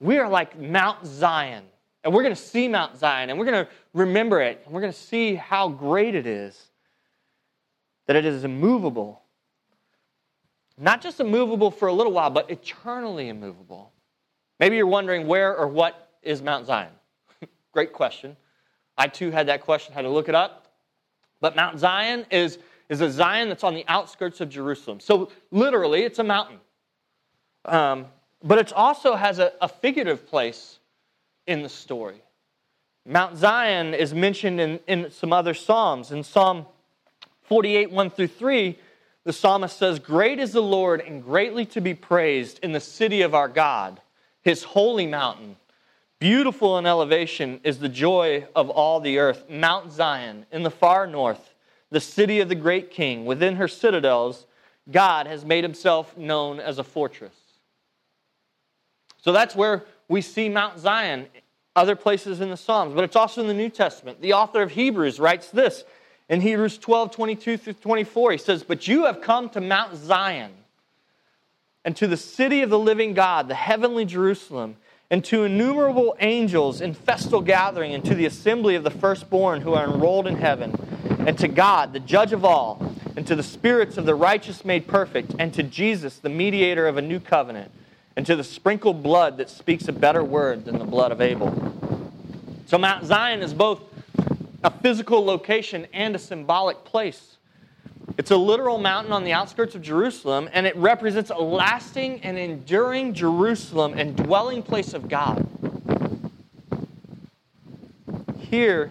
we 0.01 0.19
are 0.19 0.29
like 0.29 0.59
Mount 0.59 1.05
Zion. 1.07 1.65
And 2.05 2.15
we're 2.15 2.23
going 2.23 2.35
to 2.35 2.41
see 2.41 2.69
Mount 2.69 2.97
Zion 2.97 3.29
and 3.29 3.39
we're 3.39 3.45
going 3.45 3.65
to 3.67 3.71
remember 3.93 4.41
it 4.41 4.63
and 4.65 4.73
we're 4.73 4.81
going 4.81 4.93
to 4.93 4.99
see 4.99 5.35
how 5.35 5.69
great 5.69 6.15
it 6.15 6.27
is 6.27 6.71
that 8.07 8.17
it 8.17 8.25
is 8.25 8.45
immovable. 8.45 9.23
Not 10.79 11.03
just 11.03 11.21
immovable 11.21 11.71
for 11.71 11.89
a 11.89 11.93
little 11.93 12.13
while, 12.13 12.31
but 12.31 12.51
eternally 12.51 13.29
immovable. 13.29 13.93
Maybe 14.61 14.77
you're 14.77 14.87
wondering 14.87 15.27
where 15.27 15.55
or 15.55 15.67
what 15.67 16.11
is 16.23 16.41
Mount 16.41 16.67
Zion? 16.67 16.93
Great 17.73 17.93
question. 17.93 18.37
I 18.97 19.09
too 19.09 19.31
had 19.31 19.49
that 19.49 19.61
question, 19.61 19.93
had 19.93 20.03
to 20.03 20.09
look 20.09 20.29
it 20.29 20.35
up. 20.35 20.69
But 21.41 21.55
Mount 21.55 21.79
Zion 21.79 22.27
is 22.31 22.59
is 22.89 23.01
a 23.01 23.11
Zion 23.11 23.49
that's 23.49 23.65
on 23.65 23.75
the 23.75 23.85
outskirts 23.89 24.41
of 24.41 24.49
Jerusalem. 24.49 25.01
So 25.01 25.31
literally, 25.51 26.03
it's 26.03 26.19
a 26.19 26.25
mountain. 26.25 26.59
Um, 27.65 28.07
but 28.43 28.59
it 28.59 28.73
also 28.73 29.15
has 29.15 29.39
a, 29.39 29.53
a 29.61 29.69
figurative 29.69 30.27
place 30.27 30.79
in 31.47 31.63
the 31.63 31.69
story. 31.69 32.23
Mount 33.05 33.37
Zion 33.37 33.95
is 33.95 34.15
mentioned 34.15 34.61
in, 34.61 34.81
in 34.87 35.11
some 35.11 35.33
other 35.33 35.55
Psalms. 35.55 36.13
In 36.13 36.23
Psalm 36.23 36.67
48, 37.43 37.91
1 37.91 38.11
through 38.11 38.27
3, 38.29 38.79
the 39.25 39.33
psalmist 39.33 39.77
says, 39.79 39.99
Great 39.99 40.39
is 40.39 40.53
the 40.53 40.63
Lord 40.63 41.01
and 41.01 41.23
greatly 41.23 41.65
to 41.67 41.81
be 41.81 41.95
praised 41.95 42.61
in 42.63 42.73
the 42.73 42.81
city 42.81 43.23
of 43.23 43.35
our 43.35 43.49
God, 43.49 44.01
his 44.43 44.63
holy 44.63 45.07
mountain. 45.07 45.57
Beautiful 46.19 46.79
in 46.79 46.87
elevation 46.87 47.61
is 47.65 47.79
the 47.79 47.89
joy 47.89 48.47
of 48.55 48.71
all 48.71 49.01
the 49.01 49.19
earth. 49.19 49.45
Mount 49.49 49.93
Zion 49.93 50.47
in 50.51 50.63
the 50.63 50.71
far 50.71 51.07
north 51.07 51.55
the 51.91 52.01
city 52.01 52.41
of 52.41 52.49
the 52.49 52.55
great 52.55 52.91
king. 52.91 53.25
Within 53.25 53.57
her 53.57 53.69
citadels, 53.69 54.47
God 54.91 55.27
has 55.27 55.45
made 55.45 55.65
himself 55.65 56.17
known 56.17 56.61
as 56.61 56.79
a 56.79 56.85
fortress. 56.85 57.35
So 59.21 59.33
that's 59.33 59.55
where 59.55 59.85
we 60.09 60.21
see 60.21 60.49
Mount 60.49 60.79
Zion, 60.79 61.27
other 61.77 61.97
places 61.97 62.41
in 62.41 62.51
the 62.51 62.57
Psalms, 62.57 62.95
but 62.95 63.05
it's 63.05 63.17
also 63.17 63.43
in 63.43 63.49
the 63.49 63.55
New 63.55 63.69
Testament. 63.69 64.21
The 64.21 64.33
author 64.33 64.63
of 64.63 64.73
Hebrews 64.73 65.21
writes 65.21 65.51
this 65.51 65.85
in 66.29 66.41
Hebrews 66.41 66.79
12 66.79 67.11
22 67.11 67.57
through 67.57 67.73
24. 67.75 68.33
He 68.33 68.39
says, 68.39 68.63
But 68.63 68.89
you 68.89 69.05
have 69.05 69.21
come 69.21 69.49
to 69.51 69.61
Mount 69.61 69.97
Zion 69.97 70.53
and 71.85 71.97
to 71.97 72.07
the 72.07 72.17
city 72.17 72.63
of 72.63 72.71
the 72.71 72.79
living 72.79 73.15
God, 73.15 73.49
the 73.49 73.55
heavenly 73.55 74.05
Jerusalem, 74.05 74.77
and 75.11 75.25
to 75.25 75.45
innumerable 75.45 76.17
angels 76.21 76.81
in 76.81 76.93
festal 76.93 77.41
gathering, 77.41 77.95
and 77.95 78.05
to 78.05 78.15
the 78.15 78.27
assembly 78.27 78.75
of 78.75 78.85
the 78.85 78.91
firstborn 78.91 79.63
who 79.63 79.73
are 79.73 79.87
enrolled 79.87 80.27
in 80.27 80.37
heaven 80.37 80.75
and 81.29 81.37
to 81.41 81.47
God, 81.47 81.93
the 81.93 82.01
judge 82.01 82.33
of 82.33 82.43
all, 82.43 82.81
and 83.15 83.27
to 83.27 83.37
the 83.37 83.43
spirits 83.43 83.99
of 83.99 84.07
the 84.07 84.15
righteous 84.15 84.65
made 84.65 84.87
perfect, 84.87 85.35
and 85.39 85.53
to 85.53 85.63
Jesus, 85.63 86.17
the 86.17 86.31
mediator 86.31 86.89
of 86.89 86.97
a 86.97 87.03
new 87.03 87.21
covenant, 87.21 87.71
and 88.17 88.25
to 88.25 88.35
the 88.35 88.43
sprinkled 88.43 89.03
blood 89.03 89.37
that 89.37 89.51
speaks 89.51 89.89
a 89.89 89.93
better 89.93 90.25
word 90.25 90.65
than 90.65 90.79
the 90.79 90.87
blood 90.87 91.13
of 91.13 91.21
Abel. 91.21 91.53
So 92.65 92.79
Mount 92.79 93.05
Zion 93.05 93.43
is 93.43 93.53
both 93.53 93.83
a 94.65 94.71
physical 94.71 95.23
location 95.23 95.87
and 95.93 96.17
a 96.17 96.19
symbolic 96.19 96.83
place. 96.85 97.37
It's 98.17 98.31
a 98.31 98.37
literal 98.39 98.79
mountain 98.79 99.13
on 99.13 99.23
the 99.23 99.35
outskirts 99.35 99.75
of 99.75 99.83
Jerusalem, 99.83 100.49
and 100.55 100.67
it 100.67 100.75
represents 100.77 101.29
a 101.29 101.37
lasting 101.37 102.23
and 102.23 102.39
enduring 102.39 103.13
Jerusalem 103.13 103.93
and 103.99 104.17
dwelling 104.17 104.63
place 104.63 104.95
of 104.95 105.11
God. 105.11 105.47
Here, 108.39 108.91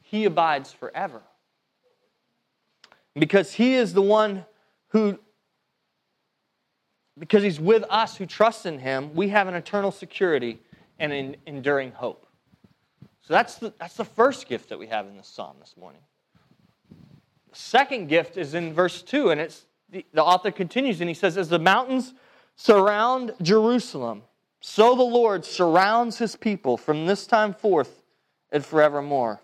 he 0.00 0.24
abides 0.24 0.72
forever. 0.72 1.20
Because 3.18 3.54
he 3.54 3.74
is 3.74 3.94
the 3.94 4.02
one 4.02 4.44
who, 4.88 5.18
because 7.18 7.42
he's 7.42 7.58
with 7.58 7.84
us 7.88 8.16
who 8.16 8.26
trust 8.26 8.66
in 8.66 8.78
him, 8.78 9.14
we 9.14 9.28
have 9.28 9.48
an 9.48 9.54
eternal 9.54 9.90
security 9.90 10.60
and 10.98 11.12
an 11.12 11.36
enduring 11.46 11.92
hope. 11.92 12.26
So 13.22 13.34
that's 13.34 13.56
the, 13.56 13.72
that's 13.78 13.94
the 13.94 14.04
first 14.04 14.48
gift 14.48 14.68
that 14.68 14.78
we 14.78 14.86
have 14.86 15.06
in 15.06 15.16
this 15.16 15.26
psalm 15.26 15.56
this 15.60 15.74
morning. 15.76 16.02
The 17.50 17.58
second 17.58 18.08
gift 18.08 18.36
is 18.36 18.54
in 18.54 18.72
verse 18.72 19.02
2, 19.02 19.30
and 19.30 19.40
it's 19.40 19.64
the, 19.88 20.04
the 20.12 20.22
author 20.22 20.50
continues 20.50 21.00
and 21.00 21.08
he 21.08 21.14
says, 21.14 21.36
As 21.36 21.48
the 21.48 21.58
mountains 21.58 22.14
surround 22.54 23.32
Jerusalem, 23.42 24.22
so 24.60 24.94
the 24.94 25.02
Lord 25.02 25.44
surrounds 25.44 26.18
his 26.18 26.36
people 26.36 26.76
from 26.76 27.06
this 27.06 27.26
time 27.26 27.54
forth 27.54 28.02
and 28.52 28.64
forevermore. 28.64 29.40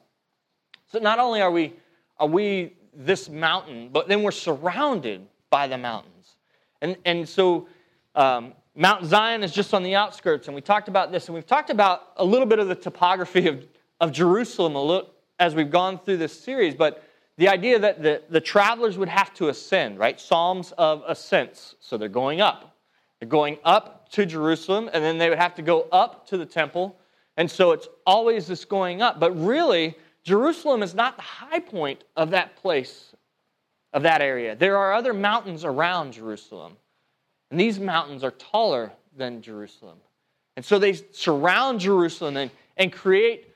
So 0.91 0.99
not 0.99 1.19
only 1.19 1.41
are 1.41 1.51
we, 1.51 1.75
are 2.19 2.27
we 2.27 2.75
this 2.93 3.29
mountain, 3.29 3.91
but 3.93 4.09
then 4.09 4.23
we're 4.23 4.31
surrounded 4.31 5.27
by 5.51 5.67
the 5.67 5.79
mountains. 5.79 6.37
And, 6.81 6.97
and 7.05 7.29
so 7.29 7.69
um, 8.15 8.53
Mount 8.75 9.05
Zion 9.05 9.43
is 9.43 9.53
just 9.53 9.75
on 9.75 9.83
the 9.83 9.95
outskirts, 9.95 10.49
and 10.49 10.55
we 10.55 10.61
talked 10.61 10.89
about 10.89 11.13
this, 11.13 11.27
and 11.27 11.35
we've 11.35 11.47
talked 11.47 11.71
about 11.71 12.13
a 12.17 12.25
little 12.25 12.47
bit 12.47 12.59
of 12.59 12.69
the 12.69 12.75
topography 12.75 13.49
of, 13.49 13.67
of 14.01 14.13
Jerusalem 14.13 14.75
little, 14.75 15.11
as 15.39 15.55
we've 15.55 15.71
gone 15.71 15.99
through 15.99 16.19
this 16.19 16.39
series, 16.39 16.75
but 16.75 17.05
the 17.39 17.49
idea 17.49 17.79
that 17.79 18.03
the, 18.03 18.23
the 18.29 18.41
travelers 18.41 18.99
would 18.99 19.09
have 19.09 19.33
to 19.35 19.49
ascend, 19.49 19.99
right? 19.99 20.21
Psalms 20.21 20.73
of 20.79 21.03
ascents. 21.07 21.75
So 21.81 21.97
they're 21.97 22.09
going 22.09 22.41
up. 22.41 22.77
They're 23.19 23.29
going 23.29 23.59
up 23.65 24.11
to 24.11 24.27
Jerusalem, 24.27 24.91
and 24.93 25.03
then 25.03 25.19
they 25.19 25.29
would 25.29 25.39
have 25.39 25.55
to 25.55 25.63
go 25.63 25.89
up 25.93 26.27
to 26.29 26.37
the 26.37 26.47
temple. 26.47 26.99
And 27.37 27.51
so 27.51 27.73
it's 27.73 27.89
always 28.07 28.47
this 28.47 28.65
going 28.65 29.01
up. 29.01 29.19
But 29.19 29.33
really, 29.33 29.97
Jerusalem 30.25 30.83
is 30.83 30.95
not 30.95 31.17
the 31.17 31.23
high 31.23 31.59
point 31.59 32.05
of 32.17 32.31
that 32.31 32.57
place, 32.57 33.15
of 33.93 34.03
that 34.05 34.21
area. 34.21 34.55
There 34.55 34.77
are 34.77 34.93
other 34.93 35.13
mountains 35.13 35.65
around 35.65 36.13
Jerusalem, 36.13 36.77
and 37.51 37.59
these 37.59 37.81
mountains 37.81 38.23
are 38.23 38.31
taller 38.31 38.93
than 39.17 39.43
Jerusalem. 39.43 39.99
And 40.57 40.65
so 40.65 40.79
they 40.79 40.93
surround 40.93 41.81
Jerusalem 41.81 42.37
and, 42.37 42.51
and 42.77 42.93
create, 42.93 43.49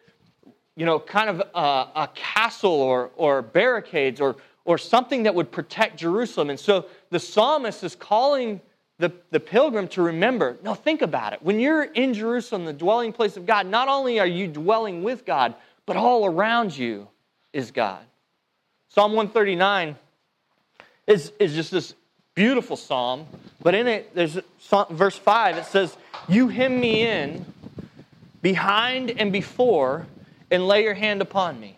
you 0.77 0.87
know, 0.87 0.99
kind 0.99 1.31
of 1.31 1.41
a, 1.55 2.01
a 2.03 2.11
castle 2.15 2.71
or, 2.71 3.11
or 3.17 3.43
barricades 3.43 4.21
or, 4.21 4.37
or 4.65 4.79
something 4.79 5.23
that 5.25 5.35
would 5.35 5.53
protect 5.53 5.99
Jerusalem. 5.99 6.51
And 6.51 6.59
so 6.59 6.87
the 7.11 7.21
psalmist 7.21 7.85
is 7.85 7.95
calling 7.95 8.61
the, 8.99 9.13
the 9.31 9.41
pilgrim 9.41 9.89
to 9.89 10.03
remember 10.03 10.57
no, 10.63 10.75
think 10.75 11.03
about 11.03 11.33
it. 11.35 11.43
When 11.43 11.61
you're 11.61 11.85
in 11.85 12.15
Jerusalem, 12.15 12.65
the 12.65 12.73
dwelling 12.73 13.13
place 13.13 13.37
of 13.37 13.47
God, 13.47 13.67
not 13.67 13.89
only 13.89 14.19
are 14.19 14.27
you 14.27 14.49
dwelling 14.49 15.03
with 15.03 15.25
God, 15.27 15.55
but 15.87 15.97
all 15.97 16.27
around 16.27 16.77
you 16.77 17.09
is 17.53 17.71
God. 17.71 18.05
Psalm 18.89 19.13
139 19.13 19.97
is, 21.07 21.33
is 21.39 21.55
just 21.55 21.71
this 21.71 21.95
beautiful 22.35 22.77
psalm, 22.77 23.27
but 23.63 23.75
in 23.75 23.87
it, 23.87 24.15
there's 24.15 24.39
verse 24.91 25.17
5, 25.17 25.57
it 25.57 25.65
says, 25.67 25.97
You 26.29 26.49
hem 26.49 26.79
me 26.79 27.07
in 27.07 27.45
behind 28.43 29.11
and 29.11 29.33
before, 29.33 30.07
and 30.51 30.69
lay 30.69 30.85
your 30.85 30.95
hand 30.95 31.23
upon 31.23 31.59
me. 31.59 31.77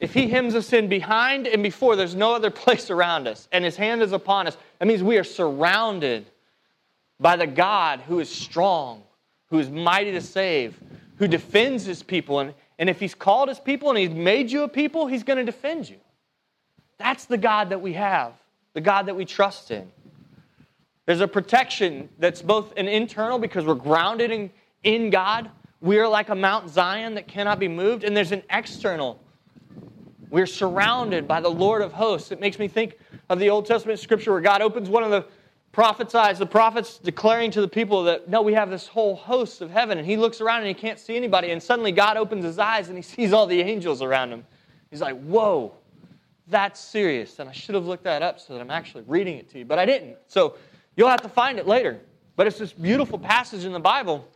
If 0.00 0.14
he 0.14 0.28
hems 0.28 0.54
us 0.56 0.72
in 0.72 0.88
behind 0.88 1.46
and 1.46 1.62
before, 1.62 1.94
there's 1.94 2.14
no 2.14 2.34
other 2.34 2.50
place 2.64 2.90
around 2.90 3.28
us, 3.28 3.48
and 3.52 3.64
his 3.64 3.76
hand 3.76 4.02
is 4.02 4.12
upon 4.12 4.46
us, 4.46 4.56
that 4.78 4.86
means 4.86 5.02
we 5.02 5.16
are 5.16 5.24
surrounded 5.24 6.26
by 7.20 7.36
the 7.36 7.46
God 7.46 8.00
who 8.00 8.18
is 8.18 8.28
strong, 8.28 9.02
who 9.50 9.58
is 9.60 9.70
mighty 9.70 10.12
to 10.12 10.20
save, 10.20 10.78
who 11.22 11.28
defends 11.28 11.84
his 11.84 12.02
people. 12.02 12.40
And, 12.40 12.52
and 12.80 12.90
if 12.90 12.98
he's 12.98 13.14
called 13.14 13.48
his 13.48 13.60
people 13.60 13.90
and 13.90 13.96
he's 13.96 14.10
made 14.10 14.50
you 14.50 14.64
a 14.64 14.68
people, 14.68 15.06
he's 15.06 15.22
going 15.22 15.36
to 15.36 15.44
defend 15.44 15.88
you. 15.88 15.98
That's 16.98 17.26
the 17.26 17.38
God 17.38 17.68
that 17.68 17.80
we 17.80 17.92
have, 17.92 18.32
the 18.74 18.80
God 18.80 19.06
that 19.06 19.14
we 19.14 19.24
trust 19.24 19.70
in. 19.70 19.88
There's 21.06 21.20
a 21.20 21.28
protection 21.28 22.08
that's 22.18 22.42
both 22.42 22.76
an 22.76 22.88
internal 22.88 23.38
because 23.38 23.64
we're 23.64 23.76
grounded 23.76 24.32
in, 24.32 24.50
in 24.82 25.10
God. 25.10 25.48
We 25.80 26.00
are 26.00 26.08
like 26.08 26.28
a 26.28 26.34
Mount 26.34 26.68
Zion 26.68 27.14
that 27.14 27.28
cannot 27.28 27.60
be 27.60 27.68
moved. 27.68 28.02
And 28.02 28.16
there's 28.16 28.32
an 28.32 28.42
external. 28.50 29.20
We're 30.28 30.46
surrounded 30.46 31.28
by 31.28 31.40
the 31.40 31.50
Lord 31.50 31.82
of 31.82 31.92
hosts. 31.92 32.32
It 32.32 32.40
makes 32.40 32.58
me 32.58 32.66
think 32.66 32.98
of 33.30 33.38
the 33.38 33.48
Old 33.48 33.66
Testament 33.66 34.00
scripture 34.00 34.32
where 34.32 34.40
God 34.40 34.60
opens 34.60 34.88
one 34.88 35.04
of 35.04 35.12
the 35.12 35.24
prophets' 35.72 36.14
eyes, 36.14 36.38
the 36.38 36.46
prophets 36.46 36.98
declaring 36.98 37.50
to 37.50 37.60
the 37.62 37.68
people 37.68 38.04
that, 38.04 38.28
no, 38.28 38.42
we 38.42 38.52
have 38.52 38.70
this 38.70 38.86
whole 38.86 39.16
host 39.16 39.62
of 39.62 39.70
heaven. 39.70 39.98
And 39.98 40.06
he 40.06 40.16
looks 40.16 40.40
around 40.40 40.58
and 40.58 40.68
he 40.68 40.74
can't 40.74 40.98
see 40.98 41.16
anybody. 41.16 41.50
And 41.50 41.62
suddenly 41.62 41.92
God 41.92 42.18
opens 42.18 42.44
his 42.44 42.58
eyes 42.58 42.88
and 42.88 42.96
he 42.96 43.02
sees 43.02 43.32
all 43.32 43.46
the 43.46 43.60
angels 43.60 44.02
around 44.02 44.30
him. 44.32 44.44
He's 44.90 45.00
like, 45.00 45.18
whoa, 45.22 45.74
that's 46.48 46.78
serious. 46.78 47.38
And 47.38 47.48
I 47.48 47.52
should 47.52 47.74
have 47.74 47.86
looked 47.86 48.04
that 48.04 48.22
up 48.22 48.38
so 48.38 48.52
that 48.52 48.60
I'm 48.60 48.70
actually 48.70 49.04
reading 49.06 49.38
it 49.38 49.50
to 49.50 49.58
you, 49.58 49.64
but 49.64 49.78
I 49.78 49.86
didn't. 49.86 50.18
So 50.26 50.56
you'll 50.96 51.08
have 51.08 51.22
to 51.22 51.28
find 51.28 51.58
it 51.58 51.66
later. 51.66 51.98
But 52.36 52.46
it's 52.46 52.58
this 52.58 52.72
beautiful 52.72 53.18
passage 53.18 53.64
in 53.64 53.72
the 53.72 53.80
Bible, 53.80 54.26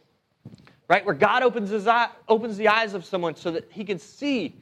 right, 0.88 1.04
where 1.04 1.14
God 1.14 1.42
opens, 1.42 1.70
his 1.70 1.86
eye, 1.86 2.08
opens 2.28 2.56
the 2.56 2.68
eyes 2.68 2.94
of 2.94 3.04
someone 3.04 3.36
so 3.36 3.50
that 3.50 3.70
he 3.70 3.84
can 3.84 3.98
see 3.98 4.56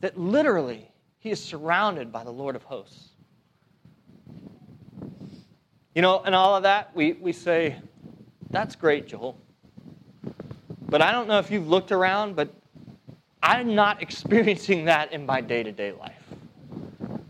that 0.00 0.18
literally 0.18 0.90
he 1.18 1.30
is 1.30 1.42
surrounded 1.42 2.12
by 2.12 2.24
the 2.24 2.30
Lord 2.30 2.54
of 2.56 2.62
hosts. 2.62 3.15
You 5.96 6.02
know, 6.02 6.20
and 6.22 6.34
all 6.34 6.54
of 6.54 6.64
that, 6.64 6.94
we, 6.94 7.14
we 7.14 7.32
say, 7.32 7.74
that's 8.50 8.76
great, 8.76 9.06
Joel. 9.08 9.34
But 10.90 11.00
I 11.00 11.10
don't 11.10 11.26
know 11.26 11.38
if 11.38 11.50
you've 11.50 11.68
looked 11.68 11.90
around, 11.90 12.36
but 12.36 12.52
I'm 13.42 13.74
not 13.74 14.02
experiencing 14.02 14.84
that 14.84 15.14
in 15.14 15.24
my 15.24 15.40
day 15.40 15.62
to 15.62 15.72
day 15.72 15.92
life. 15.92 16.22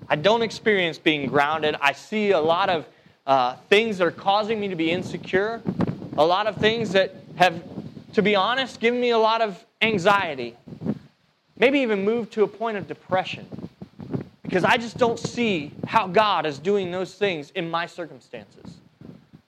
I 0.08 0.16
don't 0.16 0.42
experience 0.42 0.98
being 0.98 1.28
grounded. 1.28 1.76
I 1.80 1.92
see 1.92 2.32
a 2.32 2.40
lot 2.40 2.68
of 2.68 2.88
uh, 3.24 3.54
things 3.68 3.98
that 3.98 4.04
are 4.08 4.10
causing 4.10 4.58
me 4.58 4.66
to 4.66 4.74
be 4.74 4.90
insecure, 4.90 5.62
a 6.16 6.26
lot 6.26 6.48
of 6.48 6.56
things 6.56 6.90
that 6.90 7.14
have, 7.36 7.62
to 8.14 8.22
be 8.22 8.34
honest, 8.34 8.80
given 8.80 9.00
me 9.00 9.10
a 9.10 9.18
lot 9.18 9.42
of 9.42 9.64
anxiety, 9.80 10.56
maybe 11.56 11.78
even 11.78 12.04
moved 12.04 12.32
to 12.32 12.42
a 12.42 12.48
point 12.48 12.76
of 12.76 12.88
depression 12.88 13.65
because 14.46 14.62
I 14.62 14.76
just 14.76 14.96
don't 14.96 15.18
see 15.18 15.72
how 15.88 16.06
God 16.06 16.46
is 16.46 16.60
doing 16.60 16.92
those 16.92 17.14
things 17.14 17.50
in 17.56 17.68
my 17.68 17.84
circumstances. 17.84 18.78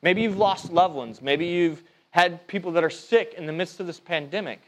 Maybe 0.03 0.23
you've 0.23 0.37
lost 0.37 0.73
loved 0.73 0.97
ones. 0.97 1.23
Maybe 1.23 1.47
you've 1.47 1.85
had 2.11 2.45
people 2.49 2.73
that 2.73 2.83
are 2.83 2.91
sick 2.91 3.35
in 3.39 3.47
the 3.47 3.53
midst 3.53 3.79
of 3.79 3.87
this 3.87 4.01
pandemic. 4.01 4.61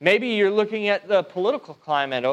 Maybe 0.00 0.28
you're 0.28 0.50
looking 0.50 0.88
at 0.88 1.06
the 1.06 1.22
political 1.22 1.74
climate 1.74 2.24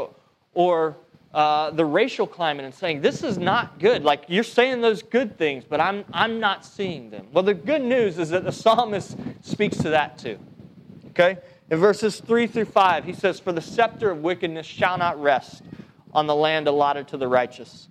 or, 0.53 0.95
uh, 1.33 1.71
the 1.71 1.83
racial 1.83 2.25
climate 2.25 2.63
and 2.63 2.73
saying, 2.73 3.01
This 3.01 3.21
is 3.21 3.37
not 3.37 3.79
good. 3.79 4.05
Like 4.05 4.23
you're 4.29 4.41
saying 4.41 4.79
those 4.79 5.03
good 5.03 5.37
things, 5.37 5.65
but 5.67 5.81
I'm, 5.81 6.05
I'm 6.13 6.39
not 6.39 6.65
seeing 6.65 7.09
them. 7.09 7.27
Well, 7.33 7.43
the 7.43 7.53
good 7.53 7.81
news 7.81 8.17
is 8.17 8.29
that 8.29 8.45
the 8.45 8.51
psalmist 8.53 9.17
speaks 9.41 9.75
to 9.79 9.89
that 9.89 10.17
too. 10.17 10.39
Okay? 11.09 11.37
In 11.69 11.79
verses 11.79 12.21
3 12.21 12.47
through 12.47 12.65
5, 12.65 13.03
he 13.03 13.11
says, 13.11 13.41
For 13.41 13.51
the 13.51 13.59
scepter 13.59 14.11
of 14.11 14.19
wickedness 14.19 14.65
shall 14.65 14.97
not 14.97 15.21
rest 15.21 15.63
on 16.15 16.27
the 16.27 16.35
land 16.35 16.67
allotted 16.67 17.09
to 17.09 17.17
the 17.17 17.27
righteous, 17.27 17.89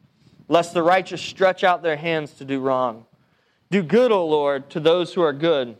lest 0.49 0.73
the 0.73 0.83
righteous 0.83 1.21
stretch 1.21 1.63
out 1.63 1.83
their 1.83 1.97
hands 1.97 2.33
to 2.33 2.45
do 2.45 2.59
wrong. 2.59 3.05
Do 3.71 3.83
good, 3.83 4.11
O 4.11 4.27
Lord, 4.27 4.71
to 4.71 4.81
those 4.81 5.13
who 5.13 5.21
are 5.21 5.33
good, 5.33 5.77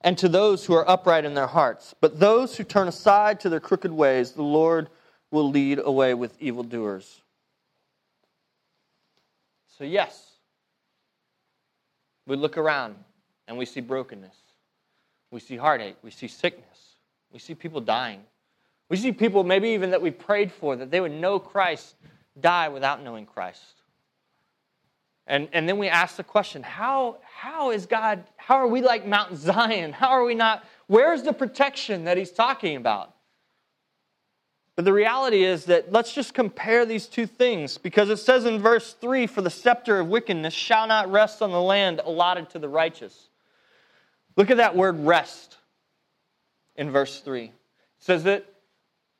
and 0.00 0.16
to 0.16 0.28
those 0.28 0.64
who 0.64 0.74
are 0.74 0.88
upright 0.88 1.24
in 1.24 1.34
their 1.34 1.48
hearts. 1.48 1.92
But 2.00 2.20
those 2.20 2.56
who 2.56 2.62
turn 2.62 2.86
aside 2.86 3.40
to 3.40 3.48
their 3.48 3.58
crooked 3.58 3.90
ways, 3.90 4.32
the 4.32 4.42
Lord 4.42 4.88
will 5.32 5.50
lead 5.50 5.80
away 5.82 6.14
with 6.14 6.40
evildoers. 6.40 7.20
So, 9.76 9.82
yes, 9.82 10.34
we 12.26 12.36
look 12.36 12.56
around 12.56 12.94
and 13.48 13.58
we 13.58 13.64
see 13.64 13.80
brokenness. 13.80 14.36
We 15.32 15.40
see 15.40 15.56
heartache. 15.56 15.96
We 16.02 16.12
see 16.12 16.28
sickness. 16.28 16.94
We 17.32 17.40
see 17.40 17.54
people 17.54 17.80
dying. 17.80 18.22
We 18.88 18.96
see 18.96 19.12
people, 19.12 19.44
maybe 19.44 19.70
even 19.70 19.90
that 19.90 20.00
we 20.00 20.10
prayed 20.10 20.50
for, 20.50 20.76
that 20.76 20.90
they 20.90 21.00
would 21.00 21.12
know 21.12 21.38
Christ, 21.38 21.94
die 22.40 22.68
without 22.68 23.02
knowing 23.02 23.26
Christ. 23.26 23.82
And, 25.26 25.48
and 25.52 25.68
then 25.68 25.76
we 25.76 25.88
ask 25.88 26.16
the 26.16 26.24
question 26.24 26.62
how, 26.62 27.18
how 27.22 27.70
is 27.70 27.84
God, 27.84 28.24
how 28.36 28.56
are 28.56 28.66
we 28.66 28.80
like 28.80 29.06
Mount 29.06 29.36
Zion? 29.36 29.92
How 29.92 30.08
are 30.08 30.24
we 30.24 30.34
not, 30.34 30.64
where's 30.86 31.22
the 31.22 31.34
protection 31.34 32.04
that 32.04 32.16
he's 32.16 32.30
talking 32.30 32.76
about? 32.76 33.14
But 34.74 34.84
the 34.84 34.92
reality 34.92 35.44
is 35.44 35.66
that 35.66 35.92
let's 35.92 36.14
just 36.14 36.32
compare 36.32 36.86
these 36.86 37.06
two 37.06 37.26
things 37.26 37.76
because 37.78 38.10
it 38.10 38.18
says 38.18 38.46
in 38.46 38.60
verse 38.60 38.94
3 38.94 39.26
For 39.26 39.42
the 39.42 39.50
scepter 39.50 39.98
of 39.98 40.06
wickedness 40.06 40.54
shall 40.54 40.86
not 40.86 41.10
rest 41.10 41.42
on 41.42 41.50
the 41.50 41.60
land 41.60 42.00
allotted 42.02 42.48
to 42.50 42.60
the 42.60 42.68
righteous. 42.68 43.28
Look 44.36 44.50
at 44.50 44.58
that 44.58 44.76
word 44.76 45.04
rest 45.04 45.56
in 46.76 46.92
verse 46.92 47.20
3. 47.20 47.46
It 47.46 47.52
says 47.98 48.22
that 48.22 48.46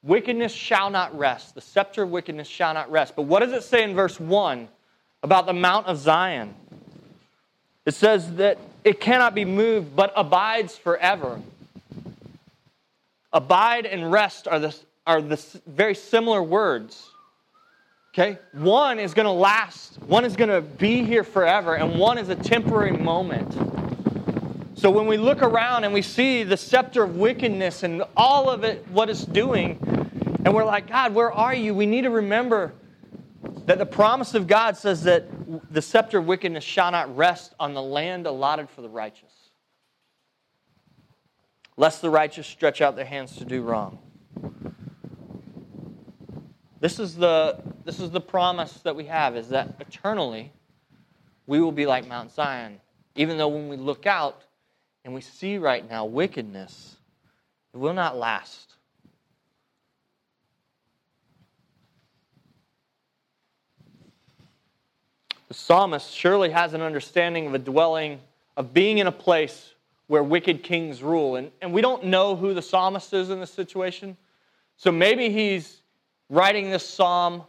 wickedness 0.03 0.53
shall 0.53 0.91
not 0.91 1.17
rest. 1.17 1.55
The 1.55 1.61
scepter 1.61 2.03
of 2.03 2.11
wickedness 2.11 2.49
shall 2.49 2.75
not 2.75 2.91
rest. 2.91 3.17
But 3.17 3.23
what 3.23 3.41
does 3.41 3.53
it 3.53 3.63
say 3.63 3.83
in 3.83 3.95
verse 3.95 4.19
1 4.19 4.69
about 5.23 5.47
the 5.47 5.53
Mount 5.53 5.87
of 5.87 5.99
Zion? 5.99 6.55
It 7.87 7.95
says 7.95 8.35
that 8.35 8.59
it 8.85 9.01
cannot 9.01 9.35
be 9.35 9.45
moved, 9.45 9.97
but 9.97 10.13
abides 10.15 10.77
forever. 10.77 11.41
Abide 13.33 13.87
and 13.87 14.11
rest 14.11 14.49
are 14.49 14.59
the, 14.59 14.77
are 15.07 15.21
the 15.21 15.61
very 15.67 15.95
similar 15.95 16.43
words. 16.43 17.11
Okay? 18.15 18.39
One 18.53 18.99
is 18.99 19.15
going 19.15 19.27
to 19.27 19.33
last, 19.33 20.01
one 20.03 20.25
is 20.25 20.37
going 20.37 20.51
to 20.51 20.61
be 20.61 21.05
here 21.05 21.25
forever, 21.25 21.77
and 21.77 21.99
one 21.99 22.19
is 22.19 22.29
a 22.29 22.35
temporary 22.35 22.93
moment. 22.93 23.78
So 24.79 24.93
when 24.93 25.09
we 25.09 25.17
look 25.17 25.43
around 25.43 25.83
and 25.83 25.93
we 25.93 26.03
see 26.03 26.45
the 26.45 26.57
scepter 26.57 27.03
of 27.03 27.17
wickedness 27.17 27.83
and 27.83 28.05
all 28.17 28.49
of 28.49 28.63
it, 28.63 28.87
what 28.93 29.11
it's 29.11 29.25
doing, 29.25 29.77
and 30.45 30.55
we're 30.55 30.65
like, 30.65 30.87
God, 30.87 31.13
where 31.15 31.33
are 31.33 31.53
you? 31.53 31.75
We 31.75 31.85
need 31.85 32.03
to 32.03 32.11
remember 32.11 32.75
that 33.67 33.79
the 33.79 33.87
promise 33.87 34.35
of 34.35 34.47
God 34.47 34.77
says 34.77 35.03
that 35.03 35.25
the 35.73 35.83
scepter 35.83 36.19
of 36.19 36.29
wickedness 36.29 36.63
shall 36.63 36.93
not 36.93 37.17
rest 37.17 37.57
on 37.59 37.75
the 37.75 37.83
land 37.83 38.29
allotted 38.29 38.71
for 38.71 38.83
the 38.83 38.89
righteous, 38.89 39.51
lest 41.77 42.01
the 42.01 42.11
righteous 42.11 42.47
stretch 42.47 42.81
out 42.81 42.95
their 42.95 43.05
hands 43.05 43.35
to 43.39 43.45
do 43.45 43.63
wrong. 43.63 43.99
This 46.79 47.01
is 47.01 47.17
the, 47.17 47.61
this 47.85 47.99
is 47.99 48.13
the 48.13 48.21
promise 48.21 48.75
that 48.85 48.95
we 48.95 49.07
have 49.07 49.37
is 49.37 49.49
that 49.49 49.75
eternally 49.81 50.53
we 51.49 51.61
will 51.61 51.73
be 51.73 51.85
like 51.85 52.07
Mount 52.07 52.31
Zion. 52.31 52.81
Even 53.17 53.37
though 53.37 53.49
when 53.49 53.69
we 53.69 53.77
look 53.77 54.07
out, 54.07 54.45
and 55.05 55.15
we 55.15 55.21
see 55.21 55.59
right 55.59 55.89
now 55.89 56.05
wickedness, 56.05 56.97
it 57.73 57.77
will 57.77 57.95
not 57.95 58.17
last. 58.17 58.75
The 65.49 65.55
psalmist 65.55 66.13
surely 66.13 66.51
has 66.51 66.75
an 66.75 66.83
understanding 66.83 67.47
of 67.47 67.55
a 67.55 67.59
dwelling, 67.59 68.21
of 68.57 68.75
being 68.75 68.99
in 68.99 69.07
a 69.07 69.13
place 69.13 69.73
where 70.09 70.23
wicked 70.23 70.63
kings 70.63 71.03
rule. 71.03 71.37
And, 71.37 71.51
and 71.63 71.73
we 71.73 71.81
don't 71.81 72.05
know 72.05 72.37
who 72.37 72.53
the 72.53 72.61
psalmist 72.61 73.15
is 73.15 73.31
in 73.31 73.41
this 73.41 73.53
situation. 73.53 74.17
So 74.77 74.93
maybe 74.93 75.31
he's 75.31 75.81
writing 76.29 76.71
this 76.71 76.87
psalm 76.87 77.45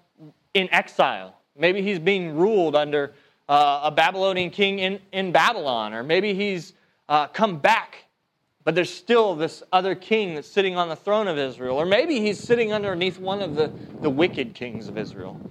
in 0.53 0.69
exile. 0.71 1.35
Maybe 1.57 1.81
he's 1.81 1.99
being 1.99 2.37
ruled 2.37 2.75
under 2.75 3.13
uh, 3.49 3.81
a 3.83 3.91
Babylonian 3.91 4.49
king 4.49 4.79
in, 4.79 4.99
in 5.11 5.33
Babylon. 5.33 5.93
Or 5.93 6.03
maybe 6.03 6.33
he's 6.33 6.73
uh, 7.09 7.27
come 7.27 7.57
back, 7.57 8.05
but 8.63 8.75
there's 8.75 8.93
still 8.93 9.35
this 9.35 9.63
other 9.73 9.95
king 9.95 10.35
that's 10.35 10.47
sitting 10.47 10.77
on 10.77 10.87
the 10.87 10.95
throne 10.95 11.27
of 11.27 11.37
Israel. 11.37 11.75
Or 11.75 11.85
maybe 11.85 12.21
he's 12.21 12.39
sitting 12.39 12.71
underneath 12.71 13.19
one 13.19 13.41
of 13.41 13.55
the, 13.55 13.71
the 14.01 14.09
wicked 14.09 14.53
kings 14.53 14.87
of 14.87 14.97
Israel. 14.97 15.41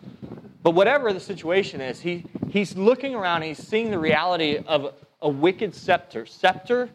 But 0.62 0.70
whatever 0.70 1.12
the 1.12 1.20
situation 1.20 1.80
is, 1.80 2.00
he, 2.00 2.24
he's 2.48 2.76
looking 2.76 3.14
around, 3.14 3.42
he's 3.42 3.58
seeing 3.58 3.90
the 3.90 3.98
reality 3.98 4.58
of 4.66 4.94
a 5.20 5.28
wicked 5.28 5.74
scepter. 5.74 6.26
Scepter, 6.26 6.90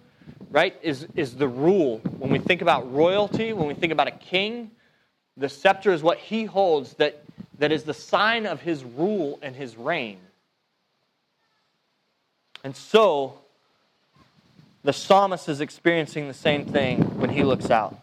right, 0.50 0.75
is, 0.82 1.08
is 1.15 1.36
the 1.36 1.48
rule. 1.48 2.00
When 2.17 2.32
we 2.32 2.39
think 2.39 2.62
about 2.62 2.91
royalty, 2.93 3.51
when 3.51 3.67
we 3.67 3.74
think 3.74 3.91
about 3.91 4.08
a 4.08 4.12
king, 4.12 4.72
the 5.36 5.50
scepter 5.50 5.91
is 5.91 6.01
what 6.01 6.20
he 6.20 6.46
holds 6.46 6.93
that, 6.96 7.22
that 7.60 7.72
is 7.74 7.84
the 7.84 7.93
sign 7.93 8.46
of 8.46 8.62
his 8.62 8.84
rule 8.84 9.39
and 9.41 9.55
his 9.55 9.75
reign. 9.75 10.20
And 12.63 12.75
so, 12.75 13.39
the 14.83 14.93
psalmist 14.93 15.47
is 15.47 15.61
experiencing 15.61 16.27
the 16.27 16.33
same 16.33 16.65
thing 16.65 17.01
when 17.19 17.29
he 17.29 17.43
looks 17.43 17.69
out. 17.69 17.97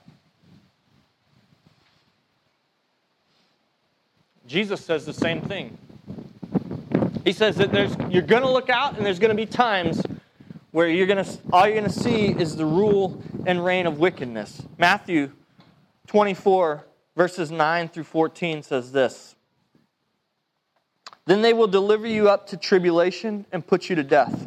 Jesus 4.47 4.85
says 4.85 5.05
the 5.05 5.13
same 5.13 5.43
thing. 5.43 5.79
He 7.25 7.33
says 7.33 7.57
that 7.57 7.71
there's, 7.71 7.95
you're 8.09 8.23
going 8.23 8.43
to 8.43 8.51
look 8.51 8.71
out, 8.71 8.97
and 8.97 9.05
there's 9.05 9.19
going 9.19 9.31
to 9.31 9.37
be 9.37 9.47
times 9.47 10.03
where 10.73 10.89
you're 10.89 11.07
going 11.07 11.25
to, 11.25 11.39
all 11.53 11.67
you're 11.67 11.77
going 11.77 11.91
to 11.91 11.99
see 11.99 12.29
is 12.29 12.57
the 12.57 12.65
rule 12.65 13.23
and 13.47 13.65
reign 13.65 13.87
of 13.87 13.99
wickedness. 13.99 14.63
Matthew 14.79 15.31
24, 16.07 16.85
verses 17.15 17.51
9 17.51 17.89
through 17.89 18.05
14 18.05 18.63
says 18.63 18.91
this 18.91 19.37
Then 21.27 21.43
they 21.43 21.53
will 21.53 21.69
deliver 21.69 22.07
you 22.07 22.31
up 22.31 22.49
to 22.49 22.57
tribulation 22.57 23.45
and 23.53 23.65
put 23.65 23.89
you 23.91 23.97
to 23.97 24.03
death 24.03 24.47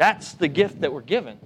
That's 0.00 0.32
the 0.32 0.48
gift 0.48 0.80
that 0.80 0.90
we're 0.90 1.02
given, 1.02 1.38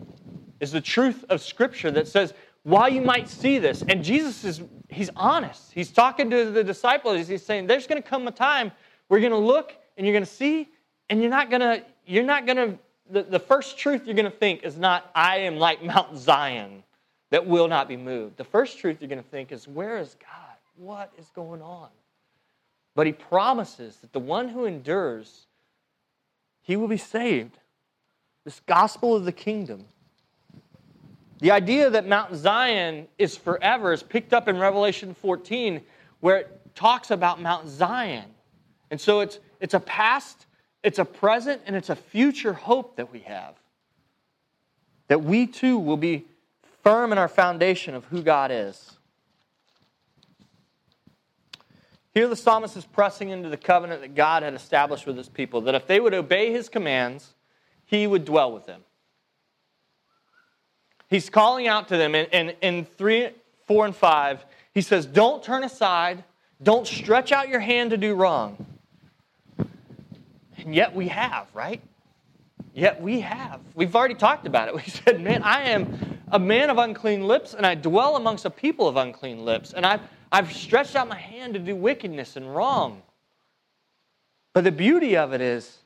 is 0.61 0.71
the 0.71 0.81
truth 0.81 1.25
of 1.29 1.43
Scripture 1.43 1.91
that 1.91 2.07
says, 2.07 2.35
while 2.63 2.89
you 2.89 3.01
might 3.01 3.29
see 3.29 3.59
this, 3.59 3.83
and 3.89 4.05
Jesus 4.05 4.45
is, 4.45 4.63
he's 4.89 5.11
honest. 5.17 5.73
He's 5.73 5.91
talking 5.91 6.31
to 6.31 6.53
the 6.53 6.63
disciples. 6.63 7.27
He's 7.27 7.45
saying, 7.45 7.67
there's 7.67 7.89
going 7.89 8.01
to 8.01 8.09
come 8.09 8.29
a 8.29 8.31
time 8.31 8.71
where 9.09 9.19
you're 9.19 9.29
going 9.29 9.43
to 9.43 9.45
look 9.45 9.75
and 9.97 10.07
you're 10.07 10.15
going 10.15 10.25
to 10.25 10.31
see, 10.31 10.69
and 11.11 11.21
you're 11.21 11.33
not 11.33 11.51
going 11.51 11.63
to, 11.63 11.83
you're 12.07 12.23
not 12.23 12.47
going 12.47 12.57
to, 12.59 12.79
the, 13.11 13.25
the 13.25 13.41
first 13.41 13.77
truth 13.77 14.07
you're 14.07 14.15
going 14.15 14.25
to 14.25 14.31
think 14.31 14.63
is 14.63 14.79
not, 14.79 15.11
I 15.17 15.39
am 15.39 15.57
like 15.57 15.83
Mount 15.83 16.17
Zion 16.17 16.85
that 17.31 17.45
will 17.45 17.67
not 17.67 17.89
be 17.89 17.97
moved. 17.97 18.37
The 18.37 18.45
first 18.45 18.79
truth 18.79 18.99
you're 19.01 19.09
going 19.09 19.21
to 19.21 19.29
think 19.31 19.51
is, 19.51 19.67
where 19.67 19.99
is 19.99 20.15
God? 20.21 20.57
What 20.77 21.13
is 21.19 21.29
going 21.35 21.61
on? 21.61 21.89
But 22.95 23.09
he 23.09 23.13
promises 23.13 23.97
that 23.97 24.13
the 24.13 24.21
one 24.21 24.47
who 24.47 24.65
endures, 24.65 25.49
he 26.63 26.77
will 26.77 26.87
be 26.87 26.99
saved 26.99 27.59
this 28.45 28.61
gospel 28.67 29.17
of 29.17 29.25
the 29.25 29.33
kingdom. 29.33 29.87
The 31.41 31.51
idea 31.51 31.91
that 31.91 32.07
Mount 32.07 32.35
Zion 32.35 33.09
is 33.19 33.37
forever 33.37 33.93
is 33.93 34.03
picked 34.03 34.33
up 34.33 34.49
in 34.49 34.59
Revelation 34.59 35.15
14, 35.15 35.81
where 36.21 36.39
it 36.39 36.61
talks 36.75 37.11
about 37.11 37.41
Mount 37.41 37.69
Zion. 37.69 38.27
And 38.91 39.01
so 39.01 39.21
it's, 39.21 39.41
it's 39.61 39.75
a 39.75 39.81
past, 39.81 40.47
it's 40.83 40.99
a 40.99 41.05
present, 41.05 41.63
and 41.67 41.75
it's 41.75 41.91
a 41.91 41.97
future 41.97 42.53
hope 42.53 42.97
that 42.97 43.13
we 43.13 43.21
have. 43.21 43.55
That 45.09 45.23
we 45.23 45.47
too 45.47 45.79
will 45.79 45.97
be 45.97 46.25
firm 46.83 47.13
in 47.13 47.19
our 47.19 47.29
foundation 47.29 47.95
of 47.95 48.05
who 48.07 48.23
God 48.23 48.51
is. 48.51 48.97
Here, 52.15 52.29
the 52.29 52.37
psalmist 52.37 52.77
is 52.77 52.85
pressing 52.85 53.31
into 53.31 53.49
the 53.49 53.57
covenant 53.57 54.03
that 54.03 54.15
God 54.15 54.45
had 54.45 54.55
established 54.55 55.05
with 55.05 55.17
his 55.17 55.29
people, 55.29 55.63
that 55.63 55.75
if 55.75 55.87
they 55.87 55.99
would 55.99 56.15
obey 56.15 56.53
his 56.53 56.69
commands, 56.69 57.35
he 57.87 58.07
would 58.07 58.25
dwell 58.25 58.53
with 58.53 58.67
them. 58.67 58.83
He's 61.09 61.31
calling 61.31 61.69
out 61.69 61.89
to 61.89 61.97
them 61.97 62.15
in, 62.15 62.51
in, 62.61 62.85
3, 62.85 63.29
4, 63.67 63.87
and 63.87 63.95
5. 63.95 64.45
He 64.73 64.81
says, 64.81 65.07
Don't 65.07 65.43
turn 65.43 65.63
aside, 65.63 66.25
don't 66.63 66.87
stretch 66.87 67.31
out 67.31 67.49
your 67.49 67.61
hand 67.61 67.91
to 67.91 67.97
do 67.97 68.15
wrong. 68.15 68.67
And 70.57 70.75
yet 70.75 70.95
we 70.95 71.09
have, 71.09 71.47
right? 71.55 71.81
Yet 72.73 73.01
we 73.01 73.21
have. 73.21 73.61
We've 73.75 73.95
already 73.95 74.15
talked 74.15 74.47
about 74.47 74.69
it. 74.69 74.75
We 74.75 74.83
said, 74.83 75.21
Man, 75.21 75.43
I 75.43 75.65
am 75.71 76.21
a 76.33 76.39
man 76.39 76.71
of 76.71 76.79
unclean 76.79 77.27
lips, 77.27 77.55
and 77.55 77.65
I 77.65 77.75
dwell 77.77 78.17
amongst 78.17 78.45
a 78.45 78.51
people 78.51 78.89
of 78.89 78.97
unclean 78.97 79.45
lips. 79.45 79.73
And 79.73 79.87
I've, 79.87 80.01
I've 80.33 80.53
stretched 80.53 80.97
out 80.97 81.07
my 81.07 81.19
hand 81.19 81.55
to 81.55 81.61
do 81.61 81.77
wickedness 81.77 82.37
and 82.37 82.53
wrong. 82.53 83.03
But 84.53 84.65
the 84.65 84.73
beauty 84.73 85.17
of 85.17 85.33
it 85.33 85.41
is, 85.41 85.79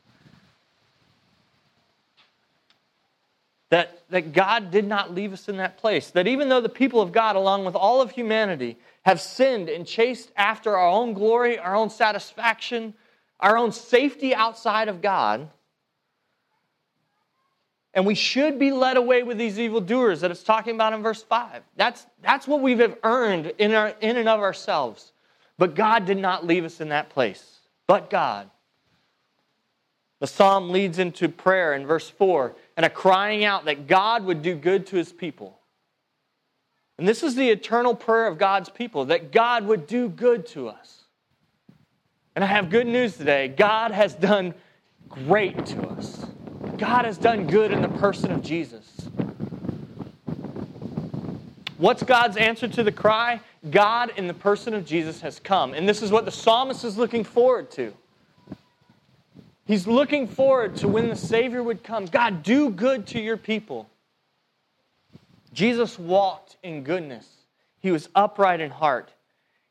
that, 3.70 4.02
that 4.10 4.32
God 4.32 4.70
did 4.70 4.86
not 4.86 5.14
leave 5.14 5.32
us 5.32 5.48
in 5.48 5.58
that 5.58 5.78
place. 5.78 6.10
That 6.10 6.26
even 6.26 6.48
though 6.48 6.60
the 6.60 6.68
people 6.68 7.00
of 7.00 7.12
God, 7.12 7.36
along 7.36 7.64
with 7.64 7.74
all 7.74 8.00
of 8.00 8.10
humanity, 8.10 8.76
have 9.02 9.20
sinned 9.20 9.68
and 9.68 9.86
chased 9.86 10.30
after 10.36 10.76
our 10.76 10.88
own 10.88 11.12
glory, 11.12 11.58
our 11.58 11.74
own 11.74 11.90
satisfaction, 11.90 12.94
our 13.40 13.56
own 13.56 13.72
safety 13.72 14.34
outside 14.34 14.88
of 14.88 15.02
God, 15.02 15.48
and 17.94 18.06
we 18.06 18.14
should 18.14 18.58
be 18.58 18.70
led 18.70 18.96
away 18.96 19.22
with 19.22 19.38
these 19.38 19.58
evildoers 19.58 20.20
that 20.20 20.30
it's 20.30 20.42
talking 20.42 20.74
about 20.74 20.92
in 20.92 21.02
verse 21.02 21.22
5. 21.22 21.62
That's, 21.76 22.06
that's 22.22 22.46
what 22.46 22.60
we 22.60 22.76
have 22.76 22.96
earned 23.02 23.52
in, 23.58 23.74
our, 23.74 23.88
in 24.00 24.16
and 24.16 24.28
of 24.28 24.40
ourselves. 24.40 25.12
But 25.56 25.74
God 25.74 26.06
did 26.06 26.18
not 26.18 26.46
leave 26.46 26.64
us 26.64 26.80
in 26.80 26.90
that 26.90 27.10
place. 27.10 27.58
But 27.86 28.08
God. 28.08 28.50
The 30.20 30.26
psalm 30.26 30.70
leads 30.70 30.98
into 30.98 31.28
prayer 31.28 31.74
in 31.74 31.86
verse 31.86 32.08
4 32.08 32.54
and 32.78 32.86
a 32.86 32.90
crying 32.90 33.44
out 33.44 33.64
that 33.64 33.88
God 33.88 34.24
would 34.24 34.40
do 34.40 34.54
good 34.54 34.86
to 34.86 34.96
his 34.96 35.12
people. 35.12 35.58
And 36.96 37.08
this 37.08 37.24
is 37.24 37.34
the 37.34 37.50
eternal 37.50 37.92
prayer 37.92 38.28
of 38.28 38.38
God's 38.38 38.68
people 38.68 39.06
that 39.06 39.32
God 39.32 39.66
would 39.66 39.88
do 39.88 40.08
good 40.08 40.46
to 40.48 40.68
us. 40.68 41.02
And 42.36 42.44
I 42.44 42.46
have 42.46 42.70
good 42.70 42.86
news 42.86 43.16
today. 43.16 43.48
God 43.48 43.90
has 43.90 44.14
done 44.14 44.54
great 45.08 45.66
to 45.66 45.88
us. 45.88 46.24
God 46.76 47.04
has 47.04 47.18
done 47.18 47.48
good 47.48 47.72
in 47.72 47.82
the 47.82 47.88
person 47.88 48.30
of 48.30 48.44
Jesus. 48.44 49.08
What's 51.78 52.04
God's 52.04 52.36
answer 52.36 52.68
to 52.68 52.84
the 52.84 52.92
cry? 52.92 53.40
God 53.72 54.12
in 54.16 54.28
the 54.28 54.34
person 54.34 54.72
of 54.72 54.86
Jesus 54.86 55.20
has 55.20 55.40
come. 55.40 55.74
And 55.74 55.88
this 55.88 56.00
is 56.00 56.12
what 56.12 56.24
the 56.24 56.30
psalmist 56.30 56.84
is 56.84 56.96
looking 56.96 57.24
forward 57.24 57.72
to. 57.72 57.92
He's 59.68 59.86
looking 59.86 60.26
forward 60.26 60.76
to 60.76 60.88
when 60.88 61.08
the 61.08 61.14
Savior 61.14 61.62
would 61.62 61.84
come. 61.84 62.06
God, 62.06 62.42
do 62.42 62.70
good 62.70 63.06
to 63.08 63.20
your 63.20 63.36
people. 63.36 63.86
Jesus 65.52 65.98
walked 65.98 66.56
in 66.62 66.84
goodness, 66.84 67.28
he 67.78 67.90
was 67.90 68.08
upright 68.14 68.60
in 68.60 68.70
heart. 68.70 69.12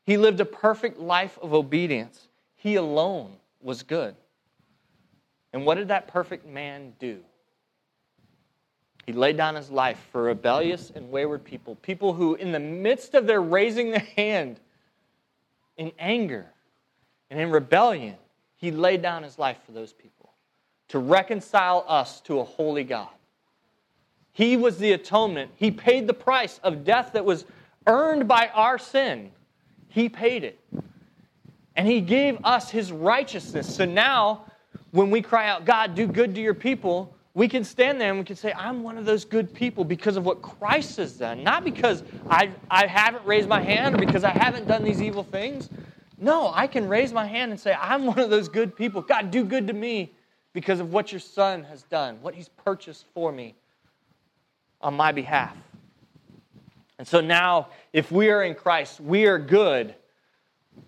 He 0.04 0.16
lived 0.16 0.40
a 0.40 0.44
perfect 0.44 0.98
life 0.98 1.38
of 1.42 1.52
obedience. 1.52 2.28
He 2.56 2.76
alone 2.76 3.32
was 3.60 3.82
good. 3.82 4.14
And 5.52 5.66
what 5.66 5.74
did 5.74 5.88
that 5.88 6.08
perfect 6.08 6.46
man 6.46 6.94
do? 6.98 7.18
He 9.04 9.12
laid 9.12 9.36
down 9.36 9.54
his 9.56 9.70
life 9.70 9.98
for 10.12 10.22
rebellious 10.22 10.92
and 10.94 11.10
wayward 11.10 11.44
people, 11.44 11.74
people 11.76 12.14
who, 12.14 12.36
in 12.36 12.52
the 12.52 12.60
midst 12.60 13.14
of 13.14 13.26
their 13.26 13.42
raising 13.42 13.90
their 13.90 14.06
hand 14.16 14.60
in 15.76 15.92
anger 15.98 16.46
and 17.30 17.40
in 17.40 17.50
rebellion, 17.50 18.16
he 18.58 18.70
laid 18.70 19.00
down 19.00 19.22
his 19.22 19.38
life 19.38 19.56
for 19.64 19.72
those 19.72 19.92
people 19.92 20.30
to 20.88 20.98
reconcile 20.98 21.84
us 21.88 22.20
to 22.22 22.40
a 22.40 22.44
holy 22.44 22.84
God. 22.84 23.08
He 24.32 24.56
was 24.56 24.78
the 24.78 24.92
atonement. 24.92 25.50
He 25.56 25.70
paid 25.70 26.06
the 26.06 26.14
price 26.14 26.60
of 26.62 26.84
death 26.84 27.12
that 27.14 27.24
was 27.24 27.44
earned 27.86 28.28
by 28.28 28.50
our 28.54 28.78
sin. 28.78 29.30
He 29.88 30.08
paid 30.08 30.44
it. 30.44 30.58
And 31.76 31.86
He 31.86 32.00
gave 32.00 32.38
us 32.44 32.70
His 32.70 32.92
righteousness. 32.92 33.74
So 33.74 33.84
now, 33.84 34.44
when 34.90 35.10
we 35.10 35.22
cry 35.22 35.48
out, 35.48 35.64
God, 35.64 35.94
do 35.94 36.06
good 36.06 36.34
to 36.34 36.40
your 36.40 36.54
people, 36.54 37.14
we 37.34 37.48
can 37.48 37.62
stand 37.62 38.00
there 38.00 38.10
and 38.10 38.18
we 38.18 38.24
can 38.24 38.36
say, 38.36 38.52
I'm 38.52 38.82
one 38.82 38.98
of 38.98 39.04
those 39.04 39.24
good 39.24 39.52
people 39.52 39.84
because 39.84 40.16
of 40.16 40.24
what 40.24 40.42
Christ 40.42 40.96
has 40.96 41.12
done. 41.12 41.44
Not 41.44 41.64
because 41.64 42.02
I, 42.28 42.50
I 42.70 42.86
haven't 42.86 43.24
raised 43.24 43.48
my 43.48 43.60
hand 43.60 43.94
or 43.94 43.98
because 43.98 44.24
I 44.24 44.30
haven't 44.30 44.66
done 44.66 44.82
these 44.82 45.00
evil 45.00 45.22
things. 45.22 45.68
No, 46.20 46.52
I 46.52 46.66
can 46.66 46.88
raise 46.88 47.12
my 47.12 47.26
hand 47.26 47.52
and 47.52 47.60
say, 47.60 47.76
I'm 47.80 48.06
one 48.06 48.18
of 48.18 48.30
those 48.30 48.48
good 48.48 48.74
people. 48.74 49.02
God, 49.02 49.30
do 49.30 49.44
good 49.44 49.68
to 49.68 49.72
me 49.72 50.12
because 50.52 50.80
of 50.80 50.92
what 50.92 51.12
your 51.12 51.20
Son 51.20 51.62
has 51.64 51.82
done, 51.84 52.20
what 52.20 52.34
He's 52.34 52.48
purchased 52.48 53.06
for 53.14 53.30
me 53.30 53.54
on 54.80 54.94
my 54.94 55.12
behalf. 55.12 55.56
And 56.98 57.06
so 57.06 57.20
now, 57.20 57.68
if 57.92 58.10
we 58.10 58.30
are 58.30 58.42
in 58.42 58.54
Christ, 58.54 59.00
we 59.00 59.26
are 59.26 59.38
good, 59.38 59.94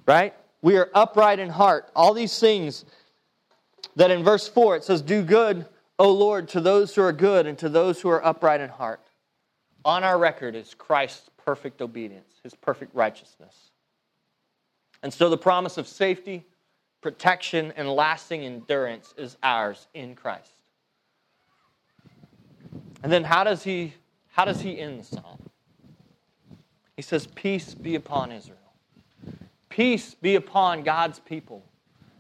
right? 0.07 0.35
We 0.63 0.77
are 0.77 0.91
upright 0.93 1.39
in 1.39 1.49
heart. 1.49 1.89
All 1.95 2.13
these 2.13 2.39
things 2.39 2.85
that 3.97 4.11
in 4.11 4.25
verse 4.25 4.49
4 4.49 4.77
it 4.77 4.85
says, 4.85 5.03
Do 5.03 5.23
good, 5.23 5.67
O 5.99 6.11
Lord, 6.11 6.49
to 6.49 6.61
those 6.61 6.95
who 6.95 7.03
are 7.03 7.13
good 7.13 7.47
and 7.47 7.57
to 7.59 7.69
those 7.69 8.01
who 8.01 8.09
are 8.09 8.25
upright 8.25 8.61
in 8.61 8.69
heart. 8.69 9.01
On 9.85 10.03
our 10.03 10.19
record 10.19 10.57
is 10.57 10.75
Christ's 10.75 11.31
perfect 11.45 11.81
obedience, 11.81 12.35
his 12.43 12.55
perfect 12.55 12.95
righteousness. 12.95 13.70
And 15.03 15.13
so 15.13 15.29
the 15.31 15.39
promise 15.39 15.79
of 15.79 15.89
safety, 15.89 16.47
protection, 17.01 17.73
and 17.77 17.89
lasting 17.89 18.43
endurance 18.43 19.15
is 19.17 19.37
ours 19.43 19.87
in 19.95 20.15
Christ. 20.15 20.53
And 23.03 23.11
then 23.11 23.25
how 23.25 23.45
does 23.45 23.63
he 23.63 23.95
how 24.29 24.45
does 24.45 24.61
he 24.61 24.79
end 24.79 25.01
the 25.01 25.05
psalm? 25.05 25.51
He 26.97 27.03
says, 27.03 27.27
Peace 27.35 27.75
be 27.75 27.95
upon 27.95 28.31
Israel. 28.31 28.59
Peace 29.69 30.15
be 30.15 30.35
upon 30.35 30.83
God's 30.83 31.19
people. 31.19 31.65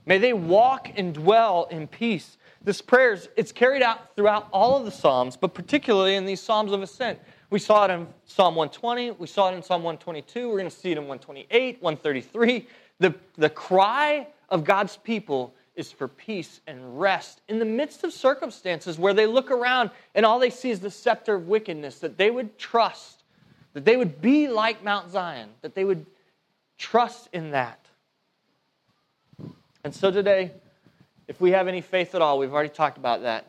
May 0.07 0.19
they 0.19 0.33
walk 0.33 0.91
and 0.97 1.15
dwell 1.15 1.69
in 1.71 1.87
peace. 1.87 2.39
This 2.63 2.81
prayer 2.81 3.13
is 3.13 3.29
it's 3.37 3.53
carried 3.53 3.83
out 3.83 4.15
throughout 4.17 4.49
all 4.53 4.77
of 4.77 4.85
the 4.85 4.91
Psalms, 4.91 5.37
but 5.37 5.55
particularly 5.55 6.17
in 6.17 6.25
these 6.25 6.41
Psalms 6.41 6.73
of 6.73 6.83
Ascent. 6.83 7.19
We 7.51 7.59
saw 7.59 7.85
it 7.85 7.91
in 7.91 8.07
Psalm 8.27 8.55
120, 8.55 9.11
we 9.13 9.27
saw 9.27 9.51
it 9.51 9.57
in 9.57 9.63
Psalm 9.63 9.83
122, 9.83 10.49
we're 10.49 10.59
going 10.59 10.71
to 10.71 10.77
see 10.77 10.93
it 10.93 10.99
in 10.99 11.09
128, 11.09 11.83
133. 11.83 12.67
The, 13.01 13.15
the 13.37 13.51
cry 13.51 14.29
of 14.51 14.63
God's 14.63 14.97
people 14.97 15.53
is 15.75 15.91
for 15.91 16.07
peace 16.07 16.61
and 16.69 17.01
rest 17.01 17.41
in 17.49 17.59
the 17.59 17.65
midst 17.65 18.05
of 18.05 18.13
circumstances 18.13 18.99
where 18.99 19.15
they 19.15 19.27
look 19.27 19.51
around 19.51 19.91
and 20.15 20.25
all 20.25 20.39
they 20.39 20.51
see 20.51 20.71
is 20.71 20.79
the 20.79 20.91
scepter 20.91 21.35
of 21.35 21.49
wickedness, 21.49 21.99
that 21.99 22.17
they 22.17 22.31
would 22.31 22.57
trust, 22.57 23.25
that 23.73 23.85
they 23.85 23.97
would 23.97 24.21
be 24.21 24.47
like 24.47 24.85
Mount 24.85 25.11
Zion, 25.11 25.49
that 25.63 25.75
they 25.75 25.85
would 25.85 26.07
trust 26.79 27.29
in 27.33 27.51
that. 27.51 27.85
And 29.83 29.93
so 29.93 30.11
today, 30.13 30.53
if 31.27 31.41
we 31.41 31.51
have 31.51 31.67
any 31.67 31.81
faith 31.81 32.15
at 32.15 32.23
all, 32.23 32.39
we've 32.39 32.53
already 32.53 32.69
talked 32.69 32.99
about 32.99 33.23
that. 33.23 33.47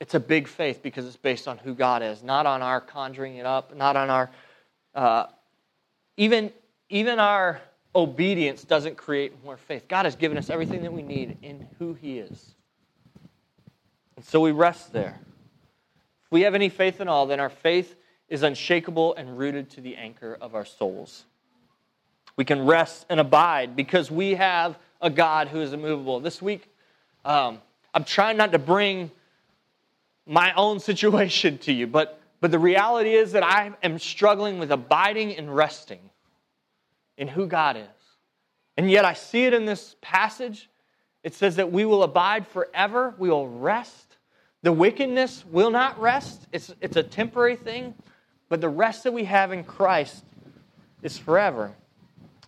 It's 0.00 0.14
a 0.14 0.20
big 0.20 0.46
faith 0.46 0.82
because 0.82 1.06
it's 1.06 1.16
based 1.16 1.48
on 1.48 1.58
who 1.58 1.74
God 1.74 2.02
is, 2.02 2.22
not 2.22 2.46
on 2.46 2.62
our 2.62 2.80
conjuring 2.80 3.36
it 3.36 3.46
up, 3.46 3.74
not 3.74 3.96
on 3.96 4.10
our, 4.10 4.30
uh, 4.94 5.26
even, 6.16 6.52
even 6.88 7.18
our 7.18 7.60
obedience 7.94 8.62
doesn't 8.62 8.96
create 8.96 9.32
more 9.44 9.56
faith. 9.56 9.88
God 9.88 10.04
has 10.04 10.14
given 10.14 10.38
us 10.38 10.50
everything 10.50 10.82
that 10.82 10.92
we 10.92 11.02
need 11.02 11.38
in 11.42 11.66
who 11.78 11.94
He 11.94 12.18
is. 12.18 12.54
And 14.16 14.24
so 14.24 14.40
we 14.40 14.52
rest 14.52 14.92
there. 14.92 15.18
If 16.26 16.32
we 16.32 16.42
have 16.42 16.54
any 16.54 16.68
faith 16.68 17.00
at 17.00 17.08
all, 17.08 17.26
then 17.26 17.40
our 17.40 17.50
faith 17.50 17.96
is 18.28 18.42
unshakable 18.42 19.14
and 19.14 19.38
rooted 19.38 19.70
to 19.70 19.80
the 19.80 19.96
anchor 19.96 20.36
of 20.40 20.54
our 20.54 20.64
souls. 20.64 21.24
We 22.36 22.44
can 22.44 22.66
rest 22.66 23.06
and 23.08 23.18
abide 23.18 23.74
because 23.74 24.10
we 24.10 24.34
have 24.34 24.78
a 25.00 25.10
God 25.10 25.48
who 25.48 25.60
is 25.60 25.72
immovable. 25.72 26.20
This 26.20 26.40
week, 26.40 26.72
um, 27.24 27.60
I'm 27.94 28.04
trying 28.04 28.36
not 28.36 28.52
to 28.52 28.58
bring 28.58 29.10
my 30.28 30.52
own 30.52 30.78
situation 30.78 31.58
to 31.58 31.72
you, 31.72 31.86
but, 31.86 32.20
but 32.40 32.50
the 32.50 32.58
reality 32.58 33.14
is 33.14 33.32
that 33.32 33.42
I 33.42 33.72
am 33.82 33.98
struggling 33.98 34.58
with 34.58 34.70
abiding 34.70 35.34
and 35.36 35.54
resting 35.54 36.00
in 37.16 37.28
who 37.28 37.46
God 37.46 37.76
is. 37.76 37.84
And 38.76 38.90
yet 38.90 39.04
I 39.04 39.14
see 39.14 39.46
it 39.46 39.54
in 39.54 39.64
this 39.64 39.96
passage. 40.00 40.68
It 41.24 41.34
says 41.34 41.56
that 41.56 41.72
we 41.72 41.84
will 41.84 42.02
abide 42.02 42.46
forever, 42.46 43.14
we 43.18 43.30
will 43.30 43.48
rest. 43.48 44.16
The 44.62 44.72
wickedness 44.72 45.44
will 45.50 45.70
not 45.70 46.00
rest, 46.00 46.46
it's, 46.52 46.74
it's 46.80 46.96
a 46.96 47.02
temporary 47.02 47.56
thing, 47.56 47.94
but 48.48 48.60
the 48.60 48.68
rest 48.68 49.04
that 49.04 49.12
we 49.12 49.24
have 49.24 49.50
in 49.50 49.64
Christ 49.64 50.24
is 51.02 51.16
forever. 51.16 51.74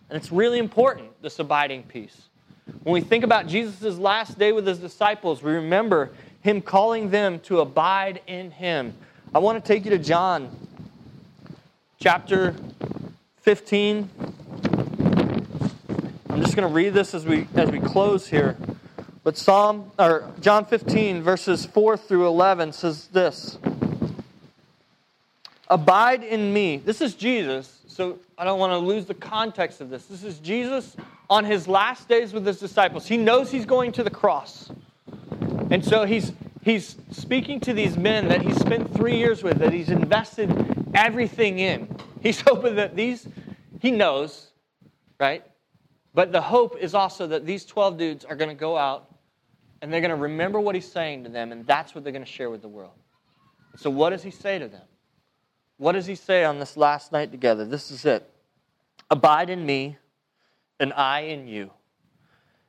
And 0.09 0.17
it's 0.17 0.31
really 0.31 0.59
important, 0.59 1.09
this 1.21 1.39
abiding 1.39 1.83
peace. 1.83 2.29
When 2.83 2.93
we 2.93 3.01
think 3.01 3.23
about 3.23 3.47
Jesus' 3.47 3.97
last 3.97 4.37
day 4.37 4.51
with 4.51 4.67
his 4.67 4.77
disciples, 4.77 5.41
we 5.41 5.51
remember 5.53 6.11
him 6.41 6.61
calling 6.61 7.09
them 7.09 7.39
to 7.41 7.59
abide 7.59 8.21
in 8.27 8.51
him. 8.51 8.93
I 9.33 9.39
want 9.39 9.63
to 9.63 9.67
take 9.67 9.85
you 9.85 9.91
to 9.91 9.97
John 9.97 10.49
chapter 11.99 12.55
15. 13.41 14.09
I'm 16.29 16.41
just 16.41 16.55
going 16.55 16.67
to 16.67 16.73
read 16.73 16.93
this 16.93 17.13
as 17.13 17.25
we 17.25 17.47
as 17.55 17.69
we 17.69 17.79
close 17.79 18.27
here. 18.27 18.57
But 19.23 19.37
Psalm 19.37 19.91
or 19.99 20.31
John 20.41 20.65
15 20.65 21.21
verses 21.21 21.65
4 21.65 21.97
through 21.97 22.27
11 22.27 22.73
says 22.73 23.07
this. 23.07 23.57
Abide 25.67 26.23
in 26.23 26.51
me. 26.51 26.77
This 26.77 26.99
is 26.99 27.13
Jesus, 27.13 27.79
so 27.87 28.19
I 28.37 28.43
don't 28.43 28.59
want 28.59 28.73
to 28.73 28.77
lose 28.77 29.05
the 29.05 29.13
context 29.13 29.79
of 29.79 29.89
this. 29.89 30.05
This 30.07 30.23
is 30.23 30.39
Jesus 30.39 30.97
on 31.29 31.45
his 31.45 31.67
last 31.67 32.09
days 32.09 32.33
with 32.33 32.45
his 32.45 32.59
disciples. 32.59 33.07
He 33.07 33.15
knows 33.15 33.49
he's 33.51 33.65
going 33.65 33.93
to 33.93 34.03
the 34.03 34.09
cross. 34.09 34.69
And 35.71 35.83
so 35.83 36.05
he's 36.05 36.33
he's 36.61 36.97
speaking 37.11 37.59
to 37.61 37.73
these 37.73 37.97
men 37.97 38.27
that 38.27 38.41
he's 38.41 38.59
spent 38.59 38.93
3 38.93 39.15
years 39.15 39.41
with 39.41 39.57
that 39.59 39.73
he's 39.73 39.89
invested 39.89 40.49
everything 40.93 41.59
in. 41.59 41.87
He's 42.21 42.41
hoping 42.47 42.75
that 42.75 42.95
these 42.95 43.27
he 43.79 43.89
knows, 43.89 44.51
right? 45.19 45.43
But 46.13 46.31
the 46.31 46.41
hope 46.41 46.77
is 46.77 46.93
also 46.93 47.25
that 47.27 47.45
these 47.45 47.65
12 47.65 47.97
dudes 47.97 48.25
are 48.25 48.35
going 48.35 48.49
to 48.49 48.55
go 48.55 48.77
out 48.77 49.15
and 49.81 49.91
they're 49.91 50.01
going 50.01 50.09
to 50.09 50.15
remember 50.15 50.59
what 50.59 50.75
he's 50.75 50.89
saying 50.89 51.23
to 51.23 51.29
them, 51.29 51.51
and 51.51 51.65
that's 51.65 51.95
what 51.95 52.03
they're 52.03 52.13
going 52.13 52.23
to 52.23 52.31
share 52.31 52.49
with 52.49 52.61
the 52.61 52.67
world. 52.67 52.93
So, 53.77 53.89
what 53.89 54.11
does 54.11 54.21
he 54.21 54.29
say 54.29 54.59
to 54.59 54.67
them? 54.67 54.83
What 55.77 55.93
does 55.93 56.05
he 56.05 56.15
say 56.15 56.43
on 56.43 56.59
this 56.59 56.77
last 56.77 57.11
night 57.11 57.31
together? 57.31 57.65
This 57.65 57.89
is 57.89 58.05
it 58.05 58.29
Abide 59.09 59.49
in 59.49 59.65
me, 59.65 59.97
and 60.79 60.93
I 60.93 61.21
in 61.21 61.47
you. 61.47 61.71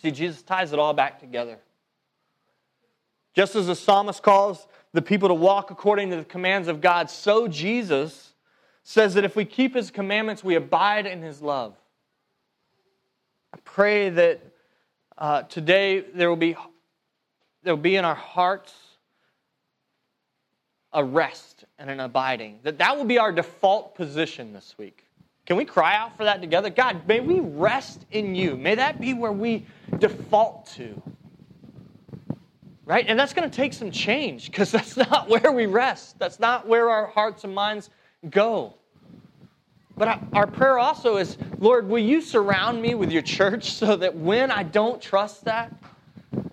See, 0.00 0.10
Jesus 0.10 0.42
ties 0.42 0.72
it 0.72 0.78
all 0.78 0.94
back 0.94 1.18
together. 1.18 1.58
Just 3.34 3.56
as 3.56 3.66
the 3.66 3.74
psalmist 3.74 4.22
calls 4.22 4.66
the 4.92 5.02
people 5.02 5.28
to 5.28 5.34
walk 5.34 5.70
according 5.70 6.10
to 6.10 6.16
the 6.16 6.24
commands 6.24 6.68
of 6.68 6.80
God, 6.80 7.10
so 7.10 7.48
Jesus 7.48 8.32
says 8.84 9.14
that 9.14 9.24
if 9.24 9.36
we 9.36 9.44
keep 9.44 9.74
his 9.74 9.90
commandments, 9.90 10.44
we 10.44 10.54
abide 10.54 11.06
in 11.06 11.20
his 11.20 11.42
love. 11.42 11.76
I 13.52 13.58
pray 13.64 14.10
that 14.10 14.40
uh, 15.16 15.42
today 15.42 16.00
there 16.00 16.28
will 16.28 16.36
be 16.36 16.56
there 17.64 17.74
will 17.74 17.82
be 17.82 17.96
in 17.96 18.04
our 18.04 18.14
hearts 18.14 18.72
a 20.92 21.04
rest 21.04 21.64
and 21.78 21.90
an 21.90 22.00
abiding. 22.00 22.60
That 22.62 22.78
that 22.78 22.96
will 22.96 23.04
be 23.04 23.18
our 23.18 23.32
default 23.32 23.94
position 23.94 24.52
this 24.52 24.76
week. 24.78 25.07
Can 25.48 25.56
we 25.56 25.64
cry 25.64 25.96
out 25.96 26.14
for 26.14 26.24
that 26.24 26.42
together? 26.42 26.68
God, 26.68 27.08
may 27.08 27.20
we 27.20 27.40
rest 27.40 28.04
in 28.10 28.34
you. 28.34 28.54
May 28.54 28.74
that 28.74 29.00
be 29.00 29.14
where 29.14 29.32
we 29.32 29.64
default 29.98 30.66
to. 30.74 31.02
Right? 32.84 33.06
And 33.08 33.18
that's 33.18 33.32
going 33.32 33.48
to 33.48 33.56
take 33.56 33.72
some 33.72 33.90
change 33.90 34.50
because 34.50 34.70
that's 34.72 34.98
not 34.98 35.26
where 35.30 35.50
we 35.50 35.64
rest. 35.64 36.18
That's 36.18 36.38
not 36.38 36.68
where 36.68 36.90
our 36.90 37.06
hearts 37.06 37.44
and 37.44 37.54
minds 37.54 37.88
go. 38.28 38.74
But 39.96 40.20
our 40.34 40.46
prayer 40.46 40.78
also 40.78 41.16
is 41.16 41.38
Lord, 41.58 41.88
will 41.88 41.98
you 41.98 42.20
surround 42.20 42.82
me 42.82 42.94
with 42.94 43.10
your 43.10 43.22
church 43.22 43.72
so 43.72 43.96
that 43.96 44.14
when 44.14 44.50
I 44.50 44.64
don't 44.64 45.00
trust 45.00 45.46
that, 45.46 45.72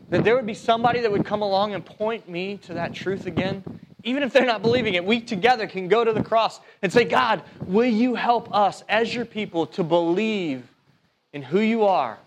that 0.08 0.24
there 0.24 0.38
would 0.38 0.46
be 0.46 0.54
somebody 0.54 1.02
that 1.02 1.12
would 1.12 1.26
come 1.26 1.42
along 1.42 1.74
and 1.74 1.86
point 1.86 2.30
me 2.30 2.56
to 2.60 2.76
that 2.76 2.94
truth 2.94 3.26
again? 3.26 3.62
Even 4.06 4.22
if 4.22 4.32
they're 4.32 4.46
not 4.46 4.62
believing 4.62 4.94
it, 4.94 5.04
we 5.04 5.20
together 5.20 5.66
can 5.66 5.88
go 5.88 6.06
to 6.06 6.14
the 6.14 6.24
cross 6.24 6.62
and 6.84 6.94
say, 6.94 7.04
God, 7.04 7.42
will 7.66 7.90
you 7.90 8.14
help 8.14 8.54
us 8.54 8.84
as 8.88 9.14
your 9.14 9.26
people 9.26 9.66
to 9.68 9.84
believe 9.84 10.64
in 11.34 11.42
who 11.42 11.60
you 11.60 11.86
are? 11.86 12.20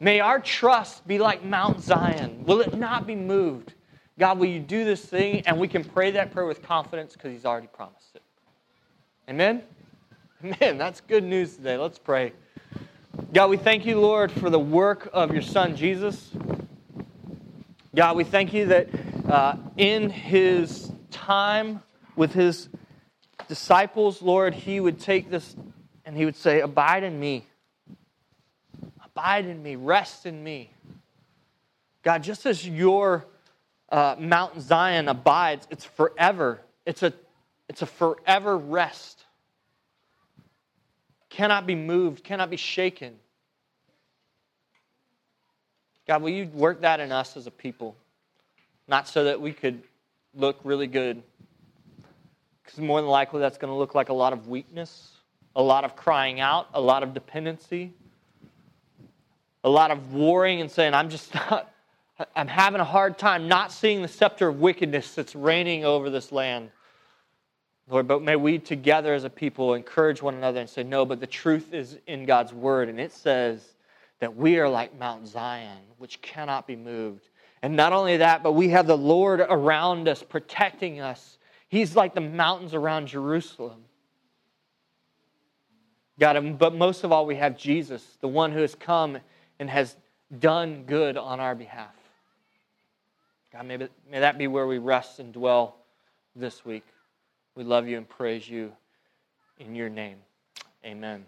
May 0.00 0.18
our 0.18 0.40
trust 0.40 1.06
be 1.06 1.18
like 1.18 1.44
Mount 1.44 1.80
Zion. 1.80 2.44
Will 2.44 2.60
it 2.60 2.74
not 2.74 3.06
be 3.06 3.14
moved? 3.14 3.74
God, 4.18 4.38
will 4.38 4.46
you 4.46 4.58
do 4.58 4.84
this 4.84 5.04
thing? 5.04 5.42
And 5.46 5.58
we 5.58 5.68
can 5.68 5.84
pray 5.84 6.10
that 6.10 6.32
prayer 6.32 6.46
with 6.46 6.62
confidence 6.62 7.12
because 7.12 7.30
He's 7.30 7.46
already 7.46 7.68
promised 7.68 8.16
it. 8.16 8.22
Amen? 9.28 9.62
Man, 10.60 10.78
that's 10.78 11.00
good 11.00 11.22
news 11.22 11.54
today. 11.54 11.76
Let's 11.76 11.98
pray. 11.98 12.32
God, 13.32 13.50
we 13.50 13.56
thank 13.56 13.86
you, 13.86 14.00
Lord, 14.00 14.32
for 14.32 14.50
the 14.50 14.58
work 14.58 15.08
of 15.12 15.32
your 15.32 15.42
Son, 15.42 15.76
Jesus. 15.76 16.30
God, 17.94 18.16
we 18.16 18.24
thank 18.24 18.52
you 18.52 18.66
that 18.66 18.88
uh, 19.28 19.56
in 19.76 20.10
his 20.10 20.89
time 21.10 21.82
with 22.16 22.32
his 22.32 22.68
disciples, 23.48 24.22
Lord, 24.22 24.54
he 24.54 24.80
would 24.80 25.00
take 25.00 25.30
this 25.30 25.54
and 26.04 26.16
he 26.16 26.24
would 26.24 26.36
say, 26.36 26.60
Abide 26.60 27.04
in 27.04 27.18
me. 27.18 27.46
Abide 29.04 29.46
in 29.46 29.62
me. 29.62 29.76
Rest 29.76 30.26
in 30.26 30.42
me. 30.42 30.70
God, 32.02 32.22
just 32.22 32.46
as 32.46 32.66
your 32.66 33.26
uh, 33.90 34.16
Mount 34.18 34.60
Zion 34.60 35.08
abides, 35.08 35.66
it's 35.70 35.84
forever. 35.84 36.60
It's 36.86 37.02
a, 37.02 37.12
it's 37.68 37.82
a 37.82 37.86
forever 37.86 38.56
rest 38.56 39.24
cannot 41.30 41.66
be 41.66 41.74
moved, 41.74 42.22
cannot 42.22 42.50
be 42.50 42.56
shaken. 42.56 43.14
God, 46.06 46.22
will 46.22 46.30
you 46.30 46.46
work 46.46 46.82
that 46.82 47.00
in 47.00 47.12
us 47.12 47.36
as 47.36 47.46
a 47.46 47.50
people? 47.50 47.96
Not 48.88 49.08
so 49.08 49.24
that 49.24 49.40
we 49.40 49.52
could 49.52 49.82
look 50.34 50.60
really 50.64 50.86
good, 50.86 51.22
because 52.62 52.78
more 52.78 53.00
than 53.00 53.10
likely 53.10 53.40
that's 53.40 53.58
going 53.58 53.72
to 53.72 53.76
look 53.76 53.94
like 53.94 54.08
a 54.08 54.14
lot 54.14 54.32
of 54.32 54.48
weakness, 54.48 55.12
a 55.56 55.62
lot 55.62 55.84
of 55.84 55.96
crying 55.96 56.40
out, 56.40 56.68
a 56.74 56.80
lot 56.80 57.02
of 57.02 57.14
dependency, 57.14 57.92
a 59.64 59.68
lot 59.68 59.90
of 59.90 60.14
warring 60.14 60.60
and 60.60 60.70
saying, 60.70 60.94
I'm 60.94 61.10
just 61.10 61.34
not, 61.34 61.72
I'm 62.36 62.48
having 62.48 62.80
a 62.80 62.84
hard 62.84 63.18
time 63.18 63.48
not 63.48 63.72
seeing 63.72 64.02
the 64.02 64.08
scepter 64.08 64.48
of 64.48 64.60
wickedness 64.60 65.14
that's 65.14 65.34
reigning 65.34 65.84
over 65.84 66.10
this 66.10 66.30
land. 66.30 66.70
Lord, 67.88 68.06
but 68.06 68.22
may 68.22 68.36
we 68.36 68.58
together 68.58 69.14
as 69.14 69.24
a 69.24 69.30
people 69.30 69.74
encourage 69.74 70.22
one 70.22 70.34
another 70.34 70.60
and 70.60 70.70
say, 70.70 70.84
no, 70.84 71.04
but 71.04 71.18
the 71.18 71.26
truth 71.26 71.74
is 71.74 71.98
in 72.06 72.24
God's 72.24 72.52
word. 72.52 72.88
And 72.88 73.00
it 73.00 73.12
says 73.12 73.74
that 74.20 74.36
we 74.36 74.58
are 74.60 74.68
like 74.68 74.96
Mount 74.96 75.26
Zion, 75.26 75.78
which 75.98 76.22
cannot 76.22 76.68
be 76.68 76.76
moved. 76.76 77.29
And 77.62 77.76
not 77.76 77.92
only 77.92 78.18
that, 78.18 78.42
but 78.42 78.52
we 78.52 78.68
have 78.70 78.86
the 78.86 78.96
Lord 78.96 79.40
around 79.40 80.08
us, 80.08 80.22
protecting 80.22 81.00
us. 81.00 81.38
He's 81.68 81.94
like 81.94 82.14
the 82.14 82.20
mountains 82.20 82.74
around 82.74 83.08
Jerusalem. 83.08 83.84
God, 86.18 86.58
but 86.58 86.74
most 86.74 87.04
of 87.04 87.12
all, 87.12 87.26
we 87.26 87.36
have 87.36 87.56
Jesus, 87.56 88.04
the 88.20 88.28
one 88.28 88.52
who 88.52 88.60
has 88.60 88.74
come 88.74 89.18
and 89.58 89.70
has 89.70 89.96
done 90.38 90.84
good 90.84 91.16
on 91.16 91.40
our 91.40 91.54
behalf. 91.54 91.94
God, 93.52 93.66
may, 93.66 93.76
may 94.10 94.20
that 94.20 94.38
be 94.38 94.46
where 94.46 94.66
we 94.66 94.78
rest 94.78 95.18
and 95.18 95.32
dwell 95.32 95.76
this 96.36 96.64
week. 96.64 96.84
We 97.54 97.64
love 97.64 97.88
you 97.88 97.96
and 97.96 98.08
praise 98.08 98.48
you 98.48 98.72
in 99.58 99.74
your 99.74 99.88
name. 99.88 100.18
Amen. 100.84 101.24